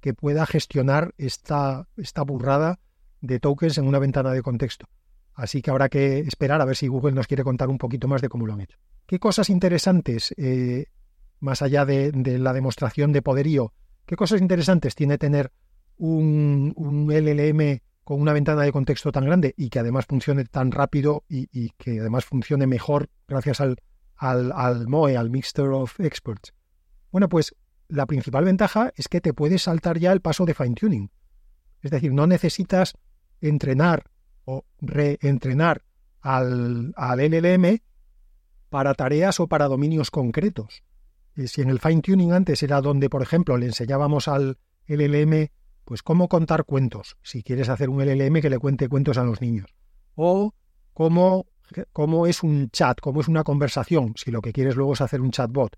que 0.00 0.12
pueda 0.12 0.44
gestionar 0.44 1.14
esta, 1.16 1.88
esta 1.96 2.22
burrada 2.22 2.78
de 3.22 3.40
tokens 3.40 3.78
en 3.78 3.86
una 3.86 3.98
ventana 3.98 4.32
de 4.32 4.42
contexto. 4.42 4.86
Así 5.32 5.62
que 5.62 5.70
habrá 5.70 5.88
que 5.88 6.18
esperar 6.20 6.60
a 6.60 6.64
ver 6.64 6.76
si 6.76 6.88
Google 6.88 7.12
nos 7.12 7.26
quiere 7.26 7.44
contar 7.44 7.68
un 7.68 7.78
poquito 7.78 8.08
más 8.08 8.20
de 8.20 8.28
cómo 8.28 8.46
lo 8.46 8.52
han 8.52 8.60
hecho. 8.60 8.78
¿Qué 9.06 9.18
cosas 9.18 9.48
interesantes, 9.48 10.34
eh, 10.36 10.86
más 11.40 11.62
allá 11.62 11.84
de, 11.84 12.12
la 12.38 12.52
demostración 12.52 13.12
de 13.12 13.22
poderío, 13.22 13.72
qué 14.04 14.16
cosas 14.16 14.40
interesantes 14.40 14.94
tiene 14.94 15.18
tener 15.18 15.52
un, 15.96 16.72
un, 16.76 17.06
LLM 17.10 17.80
con 18.04 18.20
una 18.20 18.32
ventana 18.32 18.62
de 18.62 18.72
contexto 18.72 19.12
tan 19.12 19.24
grande 19.24 19.54
y 19.56 19.68
que 19.68 19.78
además 19.78 20.06
funcione 20.06 20.44
tan 20.44 20.72
rápido 20.72 21.24
y 21.28 21.70
que 21.70 22.00
además 22.00 22.24
funcione 22.24 22.66
mejor 22.66 23.08
gracias 23.26 23.60
al, 23.60 23.76
al, 24.16 24.86
MOE, 24.88 25.16
al 25.16 25.30
Mixture 25.30 25.74
of 25.74 26.00
Experts? 26.00 26.54
Bueno, 27.10 27.28
pues 27.28 27.54
la 27.88 28.06
principal 28.06 28.44
ventaja 28.44 28.92
es 28.96 29.08
que 29.08 29.20
te 29.20 29.32
puedes 29.32 29.62
saltar 29.62 29.98
ya 29.98 30.12
el 30.12 30.20
paso 30.20 30.44
de 30.44 30.54
fine 30.54 30.74
tuning. 30.74 31.10
Es 31.82 31.90
decir, 31.90 32.12
no 32.12 32.26
necesitas 32.26 32.94
entrenar 33.40 34.10
o 34.44 34.64
reentrenar 34.80 35.84
al, 36.20 36.92
al 36.96 37.18
LLM 37.18 37.80
para 38.70 38.94
tareas 38.94 39.38
o 39.40 39.46
para 39.46 39.68
dominios 39.68 40.10
concretos. 40.10 40.82
Si 41.36 41.60
en 41.60 41.70
el 41.70 41.80
fine 41.80 42.02
tuning 42.02 42.32
antes 42.32 42.62
era 42.62 42.80
donde, 42.80 43.10
por 43.10 43.22
ejemplo, 43.22 43.56
le 43.56 43.66
enseñábamos 43.66 44.26
al 44.26 44.58
LLM 44.86 45.48
pues 45.84 46.02
cómo 46.02 46.28
contar 46.28 46.64
cuentos, 46.64 47.16
si 47.22 47.42
quieres 47.42 47.68
hacer 47.68 47.88
un 47.88 48.04
LLM 48.04 48.40
que 48.40 48.50
le 48.50 48.58
cuente 48.58 48.88
cuentos 48.88 49.18
a 49.18 49.24
los 49.24 49.40
niños, 49.40 49.72
o 50.16 50.52
cómo 50.92 51.46
cómo 51.92 52.26
es 52.26 52.42
un 52.42 52.70
chat, 52.70 53.00
cómo 53.00 53.20
es 53.20 53.28
una 53.28 53.44
conversación, 53.44 54.14
si 54.16 54.30
lo 54.30 54.40
que 54.40 54.52
quieres 54.52 54.76
luego 54.76 54.92
es 54.92 55.00
hacer 55.00 55.20
un 55.20 55.30
chatbot. 55.30 55.76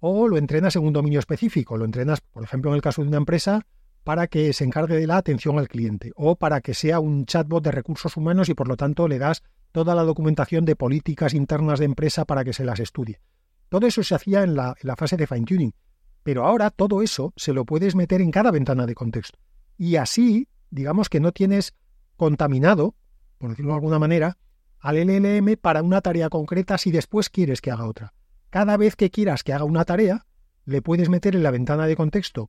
O 0.00 0.28
lo 0.28 0.36
entrenas 0.36 0.76
en 0.76 0.84
un 0.84 0.92
dominio 0.92 1.18
específico, 1.18 1.76
lo 1.76 1.84
entrenas, 1.84 2.20
por 2.20 2.44
ejemplo, 2.44 2.70
en 2.70 2.76
el 2.76 2.82
caso 2.82 3.02
de 3.02 3.08
una 3.08 3.16
empresa, 3.16 3.66
para 4.04 4.28
que 4.28 4.52
se 4.52 4.64
encargue 4.64 4.96
de 4.96 5.06
la 5.06 5.16
atención 5.16 5.58
al 5.58 5.68
cliente, 5.68 6.12
o 6.14 6.36
para 6.36 6.60
que 6.60 6.74
sea 6.74 7.00
un 7.00 7.26
chatbot 7.26 7.64
de 7.64 7.72
recursos 7.72 8.16
humanos 8.16 8.48
y 8.48 8.54
por 8.54 8.68
lo 8.68 8.76
tanto 8.76 9.08
le 9.08 9.18
das 9.18 9.42
toda 9.72 9.94
la 9.94 10.04
documentación 10.04 10.64
de 10.64 10.76
políticas 10.76 11.34
internas 11.34 11.80
de 11.80 11.86
empresa 11.86 12.24
para 12.24 12.44
que 12.44 12.52
se 12.52 12.64
las 12.64 12.78
estudie. 12.78 13.20
Todo 13.68 13.86
eso 13.86 14.02
se 14.02 14.14
hacía 14.14 14.42
en 14.42 14.54
la, 14.54 14.76
en 14.80 14.86
la 14.86 14.96
fase 14.96 15.16
de 15.16 15.26
fine-tuning, 15.26 15.74
pero 16.22 16.46
ahora 16.46 16.70
todo 16.70 17.02
eso 17.02 17.32
se 17.36 17.52
lo 17.52 17.64
puedes 17.64 17.96
meter 17.96 18.20
en 18.20 18.30
cada 18.30 18.50
ventana 18.50 18.86
de 18.86 18.94
contexto. 18.94 19.38
Y 19.76 19.96
así, 19.96 20.48
digamos 20.70 21.08
que 21.08 21.20
no 21.20 21.32
tienes 21.32 21.74
contaminado, 22.16 22.94
por 23.38 23.50
decirlo 23.50 23.72
de 23.72 23.76
alguna 23.76 23.98
manera, 23.98 24.38
al 24.80 24.96
LLM 24.96 25.56
para 25.56 25.82
una 25.82 26.00
tarea 26.00 26.28
concreta 26.28 26.78
si 26.78 26.90
después 26.90 27.30
quieres 27.30 27.60
que 27.60 27.70
haga 27.70 27.86
otra. 27.86 28.12
Cada 28.50 28.76
vez 28.76 28.96
que 28.96 29.10
quieras 29.10 29.42
que 29.42 29.52
haga 29.52 29.64
una 29.64 29.84
tarea, 29.84 30.26
le 30.64 30.82
puedes 30.82 31.08
meter 31.08 31.34
en 31.34 31.42
la 31.42 31.50
ventana 31.50 31.86
de 31.86 31.96
contexto 31.96 32.48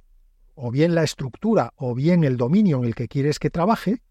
o 0.56 0.72
bien 0.72 0.96
la 0.96 1.04
estructura 1.04 1.74
o 1.76 1.94
bien 1.94 2.24
el 2.24 2.38
dominio 2.38 2.80
en 2.80 2.86
el 2.86 2.96
que 2.96 3.08
quieres 3.08 3.40
que 3.40 3.50
trabaje 3.50 4.02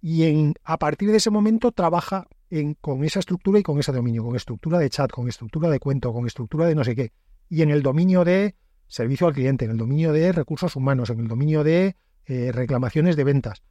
y 0.00 0.24
en, 0.24 0.54
a 0.64 0.78
partir 0.78 1.10
de 1.10 1.16
ese 1.16 1.30
momento 1.30 1.72
trabaja 1.72 2.26
en, 2.50 2.74
con 2.74 3.04
esa 3.04 3.20
estructura 3.20 3.58
y 3.58 3.62
con 3.62 3.78
ese 3.78 3.92
dominio, 3.92 4.24
con 4.24 4.36
estructura 4.36 4.78
de 4.78 4.90
chat, 4.90 5.10
con 5.10 5.28
estructura 5.28 5.68
de 5.70 5.78
cuento, 5.78 6.12
con 6.12 6.26
estructura 6.26 6.66
de 6.66 6.74
no 6.74 6.84
sé 6.84 6.94
qué. 6.94 7.12
Y 7.48 7.62
en 7.62 7.70
el 7.70 7.82
dominio 7.82 8.24
de 8.24 8.54
servicio 8.86 9.26
al 9.26 9.34
cliente, 9.34 9.64
en 9.64 9.72
el 9.72 9.76
dominio 9.76 10.12
de 10.12 10.32
recursos 10.32 10.76
humanos, 10.76 11.10
en 11.10 11.20
el 11.20 11.28
dominio 11.28 11.62
de 11.62 11.96
eh, 12.26 12.52
reclamaciones 12.52 13.16
de 13.16 13.24
ventas. 13.24 13.62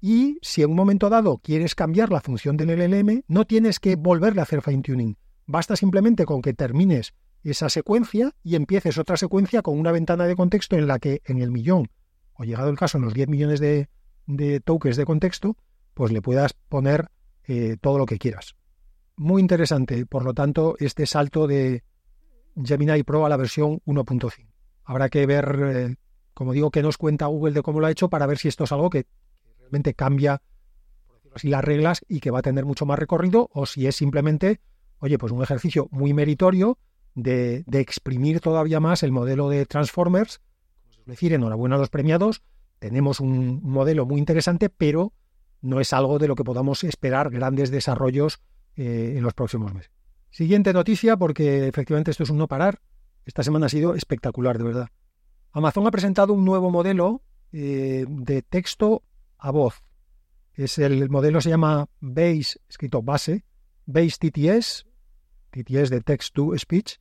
Y 0.00 0.38
si 0.42 0.62
en 0.62 0.70
un 0.70 0.76
momento 0.76 1.08
dado 1.08 1.38
quieres 1.38 1.74
cambiar 1.74 2.10
la 2.10 2.20
función 2.20 2.56
del 2.56 2.70
LLM, 2.70 3.22
no 3.28 3.46
tienes 3.46 3.80
que 3.80 3.96
volverle 3.96 4.40
a 4.40 4.44
hacer 4.44 4.62
fine 4.62 4.82
tuning. 4.82 5.16
Basta 5.46 5.76
simplemente 5.76 6.26
con 6.26 6.42
que 6.42 6.54
termines 6.54 7.14
esa 7.42 7.68
secuencia 7.68 8.32
y 8.42 8.56
empieces 8.56 8.98
otra 8.98 9.16
secuencia 9.16 9.62
con 9.62 9.78
una 9.78 9.92
ventana 9.92 10.26
de 10.26 10.36
contexto 10.36 10.76
en 10.76 10.86
la 10.86 10.98
que 10.98 11.22
en 11.24 11.40
el 11.40 11.50
millón, 11.50 11.88
o 12.34 12.44
llegado 12.44 12.68
el 12.68 12.76
caso 12.76 12.98
en 12.98 13.04
los 13.04 13.14
10 13.14 13.28
millones 13.28 13.60
de, 13.60 13.88
tokens 14.64 14.96
de 14.96 15.04
contexto, 15.04 15.56
pues 15.94 16.12
le 16.12 16.20
puedas 16.20 16.54
poner 16.68 17.08
eh, 17.44 17.76
todo 17.80 17.98
lo 17.98 18.06
que 18.06 18.18
quieras. 18.18 18.56
Muy 19.16 19.40
interesante, 19.40 20.04
por 20.04 20.24
lo 20.24 20.34
tanto, 20.34 20.74
este 20.78 21.06
salto 21.06 21.46
de 21.46 21.84
Gemini 22.62 23.02
Pro 23.02 23.24
a 23.24 23.28
la 23.28 23.36
versión 23.36 23.80
1.5. 23.86 24.46
Habrá 24.84 25.08
que 25.08 25.24
ver, 25.26 25.58
eh, 25.64 25.96
como 26.34 26.52
digo, 26.52 26.70
qué 26.70 26.82
nos 26.82 26.98
cuenta 26.98 27.26
Google 27.26 27.54
de 27.54 27.62
cómo 27.62 27.80
lo 27.80 27.86
ha 27.86 27.90
hecho 27.90 28.10
para 28.10 28.26
ver 28.26 28.38
si 28.38 28.48
esto 28.48 28.64
es 28.64 28.72
algo 28.72 28.90
que 28.90 29.06
cambia, 29.94 30.42
las 31.42 31.64
reglas 31.64 32.04
y 32.08 32.20
que 32.20 32.30
va 32.30 32.40
a 32.40 32.42
tener 32.42 32.64
mucho 32.64 32.86
más 32.86 32.98
recorrido, 32.98 33.48
o 33.52 33.66
si 33.66 33.86
es 33.86 33.96
simplemente, 33.96 34.60
oye, 34.98 35.18
pues 35.18 35.32
un 35.32 35.42
ejercicio 35.42 35.88
muy 35.90 36.14
meritorio 36.14 36.78
de, 37.14 37.64
exprimir 37.72 38.40
todavía 38.40 38.80
más 38.80 39.02
el 39.02 39.12
modelo 39.12 39.48
de 39.48 39.66
Transformers. 39.66 40.40
Es 40.98 41.06
decir, 41.06 41.32
enhorabuena 41.32 41.76
a 41.76 41.78
los 41.78 41.90
premiados, 41.90 42.42
tenemos 42.78 43.20
un 43.20 43.60
modelo 43.62 44.06
muy 44.06 44.18
interesante, 44.18 44.68
pero 44.68 45.12
no 45.62 45.80
es 45.80 45.92
algo 45.92 46.18
de 46.18 46.28
lo 46.28 46.34
que 46.34 46.44
podamos 46.44 46.84
esperar 46.84 47.30
grandes 47.30 47.70
desarrollos 47.70 48.40
eh, 48.76 49.14
en 49.16 49.22
los 49.22 49.34
próximos 49.34 49.72
meses. 49.72 49.90
Siguiente 50.30 50.72
noticia, 50.72 51.16
porque 51.16 51.66
efectivamente 51.66 52.10
esto 52.10 52.24
es 52.24 52.30
un 52.30 52.38
no 52.38 52.48
parar. 52.48 52.80
Esta 53.24 53.42
semana 53.42 53.66
ha 53.66 53.70
sido 53.70 53.94
espectacular, 53.94 54.58
de 54.58 54.64
verdad. 54.64 54.88
Amazon 55.52 55.86
ha 55.86 55.90
presentado 55.90 56.34
un 56.34 56.44
nuevo 56.44 56.70
modelo 56.70 57.22
eh, 57.52 58.04
de 58.06 58.42
texto 58.42 59.02
a 59.38 59.50
voz. 59.50 59.82
Es 60.54 60.78
el 60.78 61.10
modelo 61.10 61.40
se 61.40 61.50
llama 61.50 61.86
Base, 62.00 62.58
escrito 62.68 63.02
base, 63.02 63.44
Base 63.84 64.16
TTS, 64.18 64.86
TTS 65.50 65.90
de 65.90 66.00
Text 66.00 66.34
to 66.34 66.56
Speech, 66.56 66.98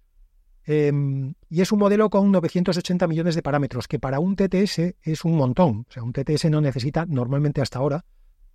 em, 0.65 1.33
y 1.49 1.61
es 1.61 1.71
un 1.71 1.79
modelo 1.79 2.09
con 2.09 2.31
980 2.31 3.07
millones 3.07 3.35
de 3.35 3.41
parámetros, 3.41 3.87
que 3.87 3.99
para 3.99 4.19
un 4.19 4.35
TTS 4.35 4.95
es 5.01 5.23
un 5.23 5.35
montón. 5.35 5.85
O 5.89 5.91
sea, 5.91 6.03
un 6.03 6.11
TTS 6.11 6.49
no 6.49 6.61
necesita, 6.61 7.05
normalmente 7.05 7.61
hasta 7.61 7.79
ahora, 7.79 8.05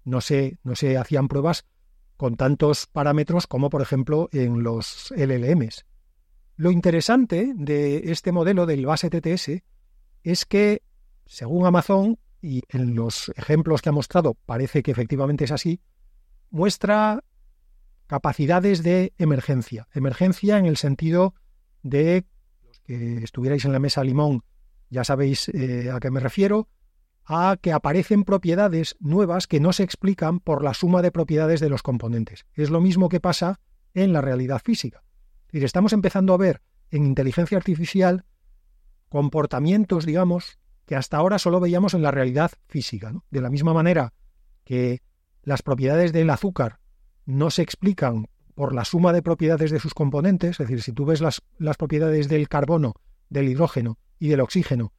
no 0.05 0.21
se, 0.21 0.59
no 0.63 0.75
se 0.75 0.97
hacían 0.97 1.29
pruebas 1.29 1.65
con 2.17 2.37
tantos 2.37 2.87
parámetros 2.87 3.47
como 3.47 3.71
por 3.71 3.81
ejemplo 3.81 4.29
en 4.33 4.63
los 4.63 5.13
LLMs. 5.17 5.87
Lo 6.57 6.71
interesante 6.71 7.55
de 7.57 8.13
este 8.13 8.33
modelo 8.33 8.67
del 8.67 8.85
base 8.85 9.09
TTS 9.09 9.63
es 10.23 10.45
que, 10.45 10.83
según 11.25 11.65
Amazon, 11.65 12.19
y 12.43 12.63
en 12.69 12.95
los 12.95 13.31
ejemplos 13.37 13.83
que 13.83 13.89
ha 13.89 13.93
mostrado 13.93 14.35
parece 14.47 14.83
que 14.83 14.91
efectivamente 14.91 15.45
es 15.45 15.53
así, 15.53 15.81
muestra 16.51 17.25
capacidades 18.07 18.83
de 18.83 19.13
emergencia. 19.19 19.89
Emergencia 19.93 20.59
en 20.59 20.67
el 20.67 20.77
sentido 20.77 21.35
de 21.83 22.27
los 22.67 22.81
que 22.81 23.19
estuvierais 23.23 23.65
en 23.65 23.73
la 23.73 23.79
mesa 23.79 24.03
limón, 24.03 24.43
ya 24.89 25.05
sabéis 25.05 25.49
eh, 25.51 25.91
a 25.93 26.01
qué 26.01 26.11
me 26.11 26.21
refiero, 26.21 26.69
a 27.25 27.57
que 27.61 27.73
aparecen 27.73 28.25
propiedades 28.25 28.97
nuevas 28.99 29.47
que 29.47 29.61
no 29.61 29.73
se 29.73 29.85
explican 29.85 30.41
por 30.41 30.65
la 30.65 30.75
suma 30.75 31.03
de 31.03 31.13
propiedades 31.13 31.61
de 31.61 31.71
los 31.71 31.83
componentes. 31.83 32.47
Es 32.55 32.71
lo 32.71 32.81
mismo 32.81 33.09
que 33.09 33.21
pasa 33.21 33.61
en 33.95 34.13
la 34.13 34.21
realidad 34.21 34.61
física. 34.65 35.05
Es 35.51 35.63
estamos 35.63 35.93
empezando 35.93 36.35
a 36.35 36.39
ver 36.39 36.63
en 36.91 37.07
inteligencia 37.07 37.59
artificial 37.59 38.25
comportamientos, 39.09 40.07
digamos, 40.07 40.60
que 40.91 40.97
hasta 40.97 41.19
ahora 41.19 41.39
solo 41.39 41.61
veíamos 41.61 41.95
en 41.95 42.03
la 42.03 42.11
realidad 42.11 42.51
física. 42.67 43.15
De 43.31 43.41
la 43.41 43.49
misma 43.49 43.73
manera 43.73 44.13
que 44.65 45.03
las 45.45 45.63
propiedades 45.63 46.13
del 46.13 46.29
azúcar 46.31 46.81
no 47.27 47.51
se 47.51 47.63
explican 47.63 48.27
por 48.57 48.75
la 48.75 48.85
suma 48.85 49.13
de 49.13 49.23
propiedades 49.23 49.71
de 49.71 49.79
sus 49.79 49.95
componentes, 49.95 50.59
es 50.59 50.67
decir, 50.67 50.83
si 50.83 50.91
tú 50.91 51.05
ves 51.05 51.21
las, 51.21 51.43
las 51.59 51.77
propiedades 51.77 52.29
del 52.29 52.49
carbono, 52.49 52.95
del 53.29 53.49
hidrógeno 53.49 53.99
y 54.19 54.31
del 54.31 54.41
oxígeno, 54.41 54.93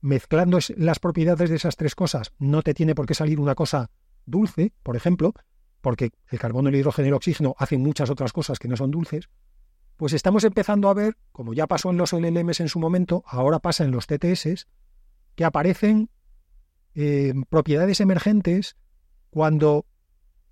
mezclando 0.00 0.58
las 0.78 0.98
propiedades 1.00 1.50
de 1.50 1.56
esas 1.56 1.76
tres 1.76 1.94
cosas, 1.94 2.32
no 2.38 2.62
te 2.62 2.72
tiene 2.72 2.94
por 2.94 3.04
qué 3.04 3.12
salir 3.12 3.40
una 3.40 3.54
cosa 3.54 3.90
dulce, 4.24 4.72
por 4.82 4.96
ejemplo, 4.96 5.34
porque 5.82 6.12
el 6.30 6.38
carbono, 6.38 6.70
el 6.70 6.76
hidrógeno 6.76 7.04
y 7.04 7.08
el 7.10 7.14
oxígeno 7.14 7.54
hacen 7.58 7.82
muchas 7.82 8.08
otras 8.08 8.32
cosas 8.32 8.58
que 8.58 8.68
no 8.68 8.76
son 8.78 8.90
dulces, 8.90 9.28
pues 9.98 10.14
estamos 10.14 10.44
empezando 10.44 10.88
a 10.88 10.94
ver, 10.94 11.18
como 11.30 11.52
ya 11.52 11.66
pasó 11.66 11.90
en 11.90 11.98
los 11.98 12.14
LLMs 12.14 12.60
en 12.60 12.70
su 12.70 12.80
momento, 12.80 13.22
ahora 13.26 13.58
pasa 13.58 13.84
en 13.84 13.90
los 13.90 14.06
TTS, 14.06 14.66
que 15.34 15.44
aparecen 15.44 16.10
eh, 16.94 17.32
propiedades 17.48 18.00
emergentes 18.00 18.76
cuando 19.30 19.86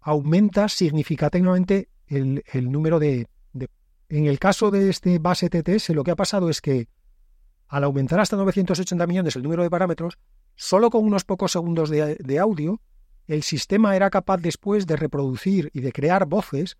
aumenta 0.01 0.69
significativamente 0.69 1.89
el, 2.07 2.43
número 2.71 2.99
de, 2.99 3.29
En 4.09 4.27
el 4.27 4.39
caso 4.39 4.71
de 4.71 4.89
este 4.89 5.19
base 5.19 5.51
TTS, 5.51 5.91
lo 5.91 6.05
que 6.05 6.13
ha 6.13 6.17
pasado 6.17 6.49
es 6.49 6.61
que 6.61 6.89
al 7.67 7.85
aumentar 7.85 8.19
hasta 8.21 8.37
980 8.37 9.07
millones 9.07 9.37
el 9.37 9.43
número 9.43 9.63
de 9.63 9.71
parámetros, 9.71 10.19
solo 10.57 10.91
con 10.91 11.05
unos 11.05 11.25
pocos 11.25 11.53
segundos 11.53 11.91
de, 11.91 12.39
audio, 12.39 12.81
el 13.27 13.43
sistema 13.43 13.95
era 13.95 14.09
capaz 14.09 14.39
después 14.39 14.87
de 14.87 14.97
reproducir 14.97 15.71
y 15.75 15.81
de 15.81 15.93
crear 15.93 16.27
voces 16.27 16.79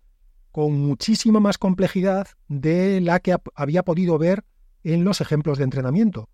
con 0.51 0.79
muchísima 0.79 1.39
más 1.39 1.59
complejidad 1.59 2.27
de 2.47 3.01
la 3.01 3.19
que 3.19 3.35
había 3.53 3.83
podido 3.83 4.17
ver 4.17 4.43
en 4.83 5.03
los 5.03 5.21
ejemplos 5.21 5.59
de 5.59 5.65
entrenamiento. 5.65 6.29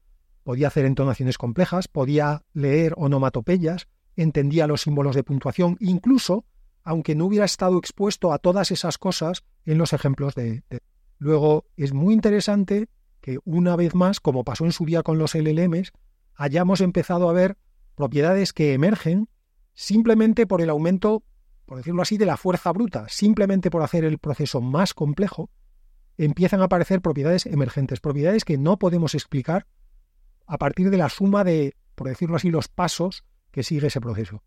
Podía 0.45 0.67
hacer 0.67 0.85
entonaciones 0.85 1.39
complejas, 1.39 1.87
podía 1.87 2.43
leer 2.53 2.93
onomatopeyas, 2.97 3.87
entendía 4.15 4.67
los 4.67 4.81
símbolos 4.81 5.15
de 5.15 5.23
puntuación, 5.23 5.75
incluso 5.79 6.45
aunque 6.83 7.15
no 7.15 7.25
hubiera 7.25 7.45
estado 7.45 7.79
expuesto 7.79 8.31
a 8.31 8.37
todas 8.37 8.69
esas 8.69 8.99
cosas 8.99 9.43
en 9.65 9.79
los 9.79 9.91
ejemplos 9.91 10.35
de... 10.35 10.61
Luego, 11.17 11.65
es 11.77 11.93
muy 11.93 12.13
interesante 12.13 12.89
que 13.21 13.39
una 13.43 13.75
vez 13.75 13.95
más, 13.95 14.19
como 14.19 14.43
pasó 14.43 14.65
en 14.65 14.71
su 14.71 14.85
día 14.85 15.01
con 15.01 15.17
los 15.17 15.33
LLMs, 15.33 15.93
hayamos 16.35 16.79
empezado 16.79 17.27
a 17.27 17.33
ver 17.33 17.57
propiedades 17.95 18.53
que 18.53 18.73
emergen 18.73 19.27
simplemente 19.73 20.45
por 20.45 20.61
el 20.61 20.69
aumento, 20.69 21.23
por 21.65 21.77
decirlo 21.77 22.03
así, 22.03 22.19
de 22.19 22.27
la 22.27 22.37
fuerza 22.37 22.71
bruta, 22.71 23.07
simplemente 23.09 23.71
por 23.71 23.81
hacer 23.81 24.05
el 24.05 24.19
proceso 24.19 24.61
más 24.61 24.93
complejo, 24.93 25.49
empiezan 26.19 26.61
a 26.61 26.65
aparecer 26.65 27.01
propiedades 27.01 27.47
emergentes, 27.47 27.99
propiedades 27.99 28.45
que 28.45 28.59
no 28.59 28.77
podemos 28.77 29.15
explicar 29.15 29.65
a 30.47 30.57
partir 30.57 30.89
de 30.89 30.97
la 30.97 31.09
suma 31.09 31.43
de, 31.43 31.75
por 31.95 32.07
decirlo 32.07 32.35
así, 32.35 32.49
los 32.49 32.67
pasos 32.67 33.23
que 33.51 33.63
sigue 33.63 33.87
ese 33.87 34.01
proceso. 34.01 34.43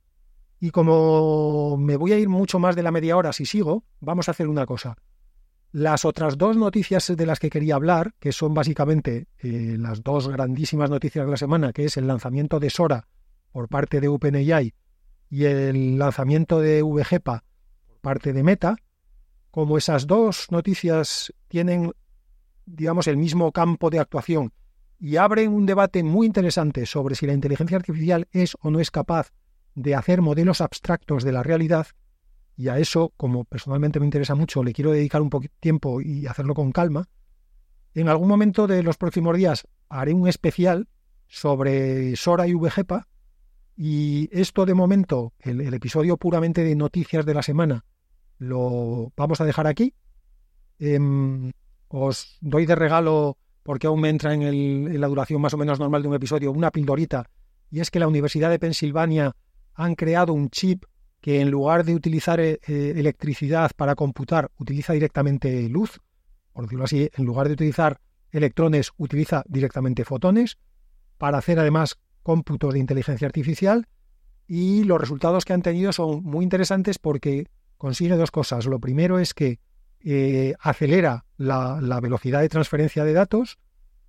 Y 0.61 0.71
como 0.71 1.77
me 1.79 1.97
voy 1.97 2.13
a 2.13 2.19
ir 2.19 2.29
mucho 2.29 2.59
más 2.59 2.75
de 2.77 2.83
la 2.83 2.91
media 2.91 3.17
hora 3.17 3.33
si 3.33 3.47
sigo, 3.47 3.85
vamos 4.01 4.29
a 4.29 4.33
hacer 4.33 4.49
una 4.49 4.67
cosa. 4.67 4.97
Las 5.71 6.05
otras 6.05 6.39
dos 6.39 6.57
noticias 6.57 7.15
de 7.15 7.27
las 7.27 7.39
que 7.39 7.51
quería 7.51 7.75
hablar, 7.75 8.15
que 8.19 8.33
son 8.33 8.55
básicamente 8.55 9.29
eh, 9.39 9.77
las 9.79 10.03
dos 10.03 10.29
grandísimas 10.29 10.91
noticias 10.91 11.25
de 11.25 11.31
la 11.31 11.37
semana, 11.37 11.73
que 11.73 11.85
es 11.85 11.97
el 11.97 12.07
lanzamiento 12.07 12.59
de 12.59 12.71
Sora 12.71 13.07
por 13.53 13.69
parte 13.69 14.01
de 14.01 14.09
OpenAI 14.09 14.75
y 15.31 15.45
el 15.45 15.99
lanzamiento 15.99 16.61
de 16.61 16.83
VGPA 16.83 17.45
por 17.87 18.01
parte 18.01 18.33
de 18.33 18.43
Meta, 18.43 18.77
como 19.51 19.77
esas 19.77 20.07
dos 20.07 20.47
noticias 20.51 21.33
tienen, 21.49 21.93
digamos, 22.65 23.07
el 23.07 23.17
mismo 23.17 23.53
campo 23.53 23.91
de 23.91 23.99
actuación 23.99 24.53
y 24.99 25.17
abren 25.17 25.53
un 25.53 25.67
debate 25.67 26.03
muy 26.03 26.27
interesante 26.27 26.87
sobre 26.87 27.15
si 27.15 27.27
la 27.27 27.33
inteligencia 27.33 27.77
artificial 27.77 28.29
es 28.33 28.57
o 28.61 28.71
no 28.71 28.81
es 28.81 28.91
capaz 28.91 29.33
de 29.75 29.95
hacer 29.95 30.23
modelos 30.23 30.61
abstractos 30.61 31.23
de 31.23 31.33
la 31.33 31.43
realidad, 31.43 31.87
y 32.57 32.69
a 32.69 32.79
eso, 32.79 33.13
como 33.17 33.45
personalmente 33.45 34.01
me 34.01 34.07
interesa 34.07 34.35
mucho, 34.35 34.65
le 34.65 34.73
quiero 34.73 34.91
dedicar 34.91 35.23
un 35.23 35.31
de 35.31 35.51
tiempo 35.61 36.01
y 36.01 36.27
hacerlo 36.27 36.55
con 36.55 36.73
calma, 36.73 37.09
en 37.95 38.09
algún 38.09 38.29
momento 38.29 38.67
de 38.67 38.83
los 38.83 38.97
próximos 38.97 39.37
días 39.37 39.67
haré 39.89 40.13
un 40.13 40.29
especial 40.29 40.89
sobre 41.29 42.17
Sora 42.17 42.47
y 42.47 42.55
VGPA 42.55 43.07
y 43.77 44.29
esto 44.33 44.67
de 44.67 44.75
momento, 44.75 45.35
el, 45.39 45.73
episodio 45.73 46.17
puramente 46.17 46.65
de 46.65 46.75
noticias 46.75 47.25
de 47.25 47.35
la 47.35 47.43
semana, 47.43 47.85
lo 48.39 49.13
vamos 49.17 49.41
a 49.41 49.45
dejar 49.45 49.69
aquí. 49.69 49.95
Em, 50.81 51.53
os 51.87 52.39
doy 52.41 52.67
de 52.67 52.75
regalo, 52.75 53.39
porque 53.69 53.87
aún 53.87 54.01
me 54.01 54.09
entra 54.09 54.33
en, 54.33 54.99
la 54.99 55.09
duración 55.09 55.43
más 55.43 55.53
o 55.53 55.59
menos 55.59 55.79
normal 55.79 56.01
de 56.01 56.09
un 56.09 56.15
episodio, 56.15 56.51
una 56.53 56.71
pildorita, 56.71 57.29
y 57.71 57.81
es 57.81 57.91
que 57.91 57.99
la 57.99 58.09
Universidad 58.09 58.49
de 58.49 58.59
Pensilvania 58.59 59.37
han 59.75 59.95
creado 59.95 60.33
un 60.33 60.49
chip 60.49 60.87
que 61.21 61.43
en 61.43 61.51
lugar 61.51 61.85
de 61.85 61.95
utilizar 61.95 62.41
eh, 62.41 62.61
eh, 62.67 62.95
electricidad 62.97 63.71
para 63.77 63.95
computar, 63.95 64.51
utiliza 64.57 64.95
directamente 64.95 65.69
luz, 65.69 66.01
por 66.55 66.65
decirlo 66.65 66.85
así, 66.85 67.11
en 67.15 67.27
lugar 67.27 67.49
de 67.49 67.53
utilizar 67.53 68.01
electrones, 68.33 68.93
utiliza 68.97 69.45
directamente 69.47 70.03
fotones, 70.07 70.57
para 71.19 71.37
hacer 71.37 71.59
además 71.59 71.99
cómputos 72.23 72.73
de 72.73 72.81
inteligencia 72.81 73.27
artificial, 73.27 73.87
y 74.47 74.85
los 74.85 74.99
resultados 74.99 75.45
que 75.45 75.53
han 75.53 75.61
tenido 75.61 75.93
son 75.93 76.25
muy 76.25 76.43
interesantes 76.43 76.99
porque 76.99 77.49
consigue 77.77 78.17
dos 78.17 78.31
cosas. 78.31 78.65
Lo 78.65 78.79
primero 78.81 79.19
es 79.19 79.35
que 79.35 79.59
eh, 80.05 80.55
acelera 80.61 81.25
la, 81.37 81.81
la 81.81 82.01
velocidad 82.01 82.41
de 82.41 82.49
transferencia 82.49 83.05
de 83.05 83.13
datos 83.13 83.59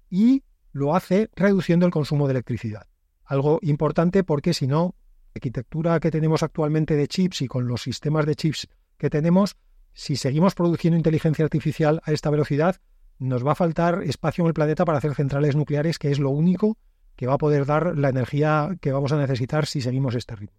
y 0.10 0.43
lo 0.71 0.95
hace 0.95 1.30
reduciendo 1.36 1.86
el 1.86 1.91
consumo 1.91 2.28
de 2.28 2.32
electricidad. 2.32 2.88
Algo 3.25 3.60
importante 3.62 4.23
porque 4.23 4.54
si 4.54 4.67
no, 4.67 4.95
arquitectura 5.36 5.99
que 5.99 6.12
tenemos 6.12 6.43
actualmente 6.43 6.95
de 6.95 7.08
chips 7.08 7.41
y 7.41 7.47
con 7.47 7.67
los 7.67 7.82
sistemas 7.82 8.25
de 8.25 8.36
chips 8.36 8.67
que 8.97 9.10
tenemos, 9.10 9.56
si 9.93 10.15
seguimos 10.15 10.56
produciendo 10.56 10.97
inteligencia 10.97 11.45
artificial 11.45 12.02
a 12.04 12.12
esta 12.12 12.30
velocidad, 12.30 12.78
nos 13.17 13.45
va 13.45 13.52
a 13.52 13.56
faltar 13.56 14.04
espacio 14.04 14.43
en 14.43 14.47
el 14.47 14.54
planeta 14.54 14.86
para 14.86 14.97
hacer 14.97 15.13
centrales 15.13 15.56
nucleares, 15.56 15.99
que 15.99 16.12
es 16.12 16.19
lo 16.19 16.30
único 16.30 16.78
que 17.15 17.28
va 17.28 17.34
a 17.34 17.38
poder 17.38 17.65
dar 17.65 17.97
la 17.97 18.10
energía 18.10 18.78
que 18.82 18.93
vamos 18.93 19.12
a 19.12 19.17
necesitar 19.17 19.65
si 19.65 19.82
seguimos 19.82 20.15
este 20.15 20.36
ritmo. 20.36 20.58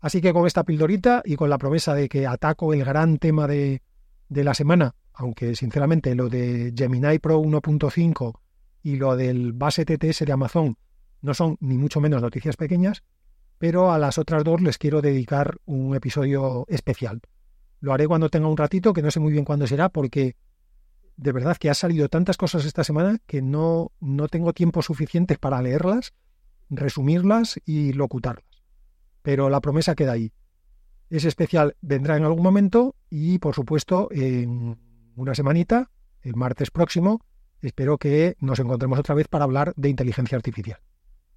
Así 0.00 0.20
que 0.20 0.32
con 0.32 0.46
esta 0.46 0.64
pildorita 0.64 1.22
y 1.24 1.36
con 1.36 1.48
la 1.48 1.58
promesa 1.58 1.94
de 1.94 2.08
que 2.08 2.26
ataco 2.26 2.74
el 2.74 2.84
gran 2.84 3.18
tema 3.18 3.46
de, 3.46 3.82
de 4.32 4.44
la 4.44 4.54
semana, 4.54 4.94
aunque 5.12 5.54
sinceramente 5.54 6.14
lo 6.14 6.28
de 6.28 6.72
Gemini 6.76 7.18
Pro 7.18 7.40
1.5 7.40 8.40
y 8.82 8.96
lo 8.96 9.16
del 9.16 9.52
base 9.52 9.84
TTS 9.84 10.24
de 10.24 10.32
Amazon 10.32 10.76
no 11.20 11.34
son 11.34 11.56
ni 11.60 11.76
mucho 11.76 12.00
menos 12.00 12.22
noticias 12.22 12.56
pequeñas, 12.56 13.04
pero 13.58 13.92
a 13.92 13.98
las 13.98 14.18
otras 14.18 14.42
dos 14.42 14.60
les 14.60 14.78
quiero 14.78 15.02
dedicar 15.02 15.58
un 15.66 15.94
episodio 15.94 16.64
especial. 16.68 17.20
Lo 17.80 17.92
haré 17.92 18.08
cuando 18.08 18.28
tenga 18.28 18.48
un 18.48 18.56
ratito, 18.56 18.92
que 18.92 19.02
no 19.02 19.10
sé 19.10 19.20
muy 19.20 19.32
bien 19.32 19.44
cuándo 19.44 19.66
será, 19.66 19.88
porque 19.88 20.36
de 21.16 21.32
verdad 21.32 21.56
que 21.56 21.70
ha 21.70 21.74
salido 21.74 22.08
tantas 22.08 22.36
cosas 22.36 22.64
esta 22.64 22.82
semana 22.82 23.18
que 23.26 23.42
no, 23.42 23.92
no 24.00 24.28
tengo 24.28 24.52
tiempo 24.52 24.82
suficiente 24.82 25.36
para 25.38 25.62
leerlas, 25.62 26.14
resumirlas 26.70 27.60
y 27.64 27.92
locutarlas. 27.92 28.64
Pero 29.22 29.50
la 29.50 29.60
promesa 29.60 29.94
queda 29.94 30.12
ahí. 30.12 30.32
Ese 31.12 31.28
especial 31.28 31.76
vendrá 31.82 32.16
en 32.16 32.24
algún 32.24 32.42
momento 32.42 32.96
y, 33.10 33.38
por 33.38 33.54
supuesto, 33.54 34.08
en 34.12 34.78
una 35.14 35.34
semanita, 35.34 35.90
el 36.22 36.36
martes 36.36 36.70
próximo, 36.70 37.20
espero 37.60 37.98
que 37.98 38.34
nos 38.40 38.58
encontremos 38.60 38.98
otra 38.98 39.14
vez 39.14 39.28
para 39.28 39.44
hablar 39.44 39.74
de 39.76 39.90
inteligencia 39.90 40.36
artificial. 40.36 40.80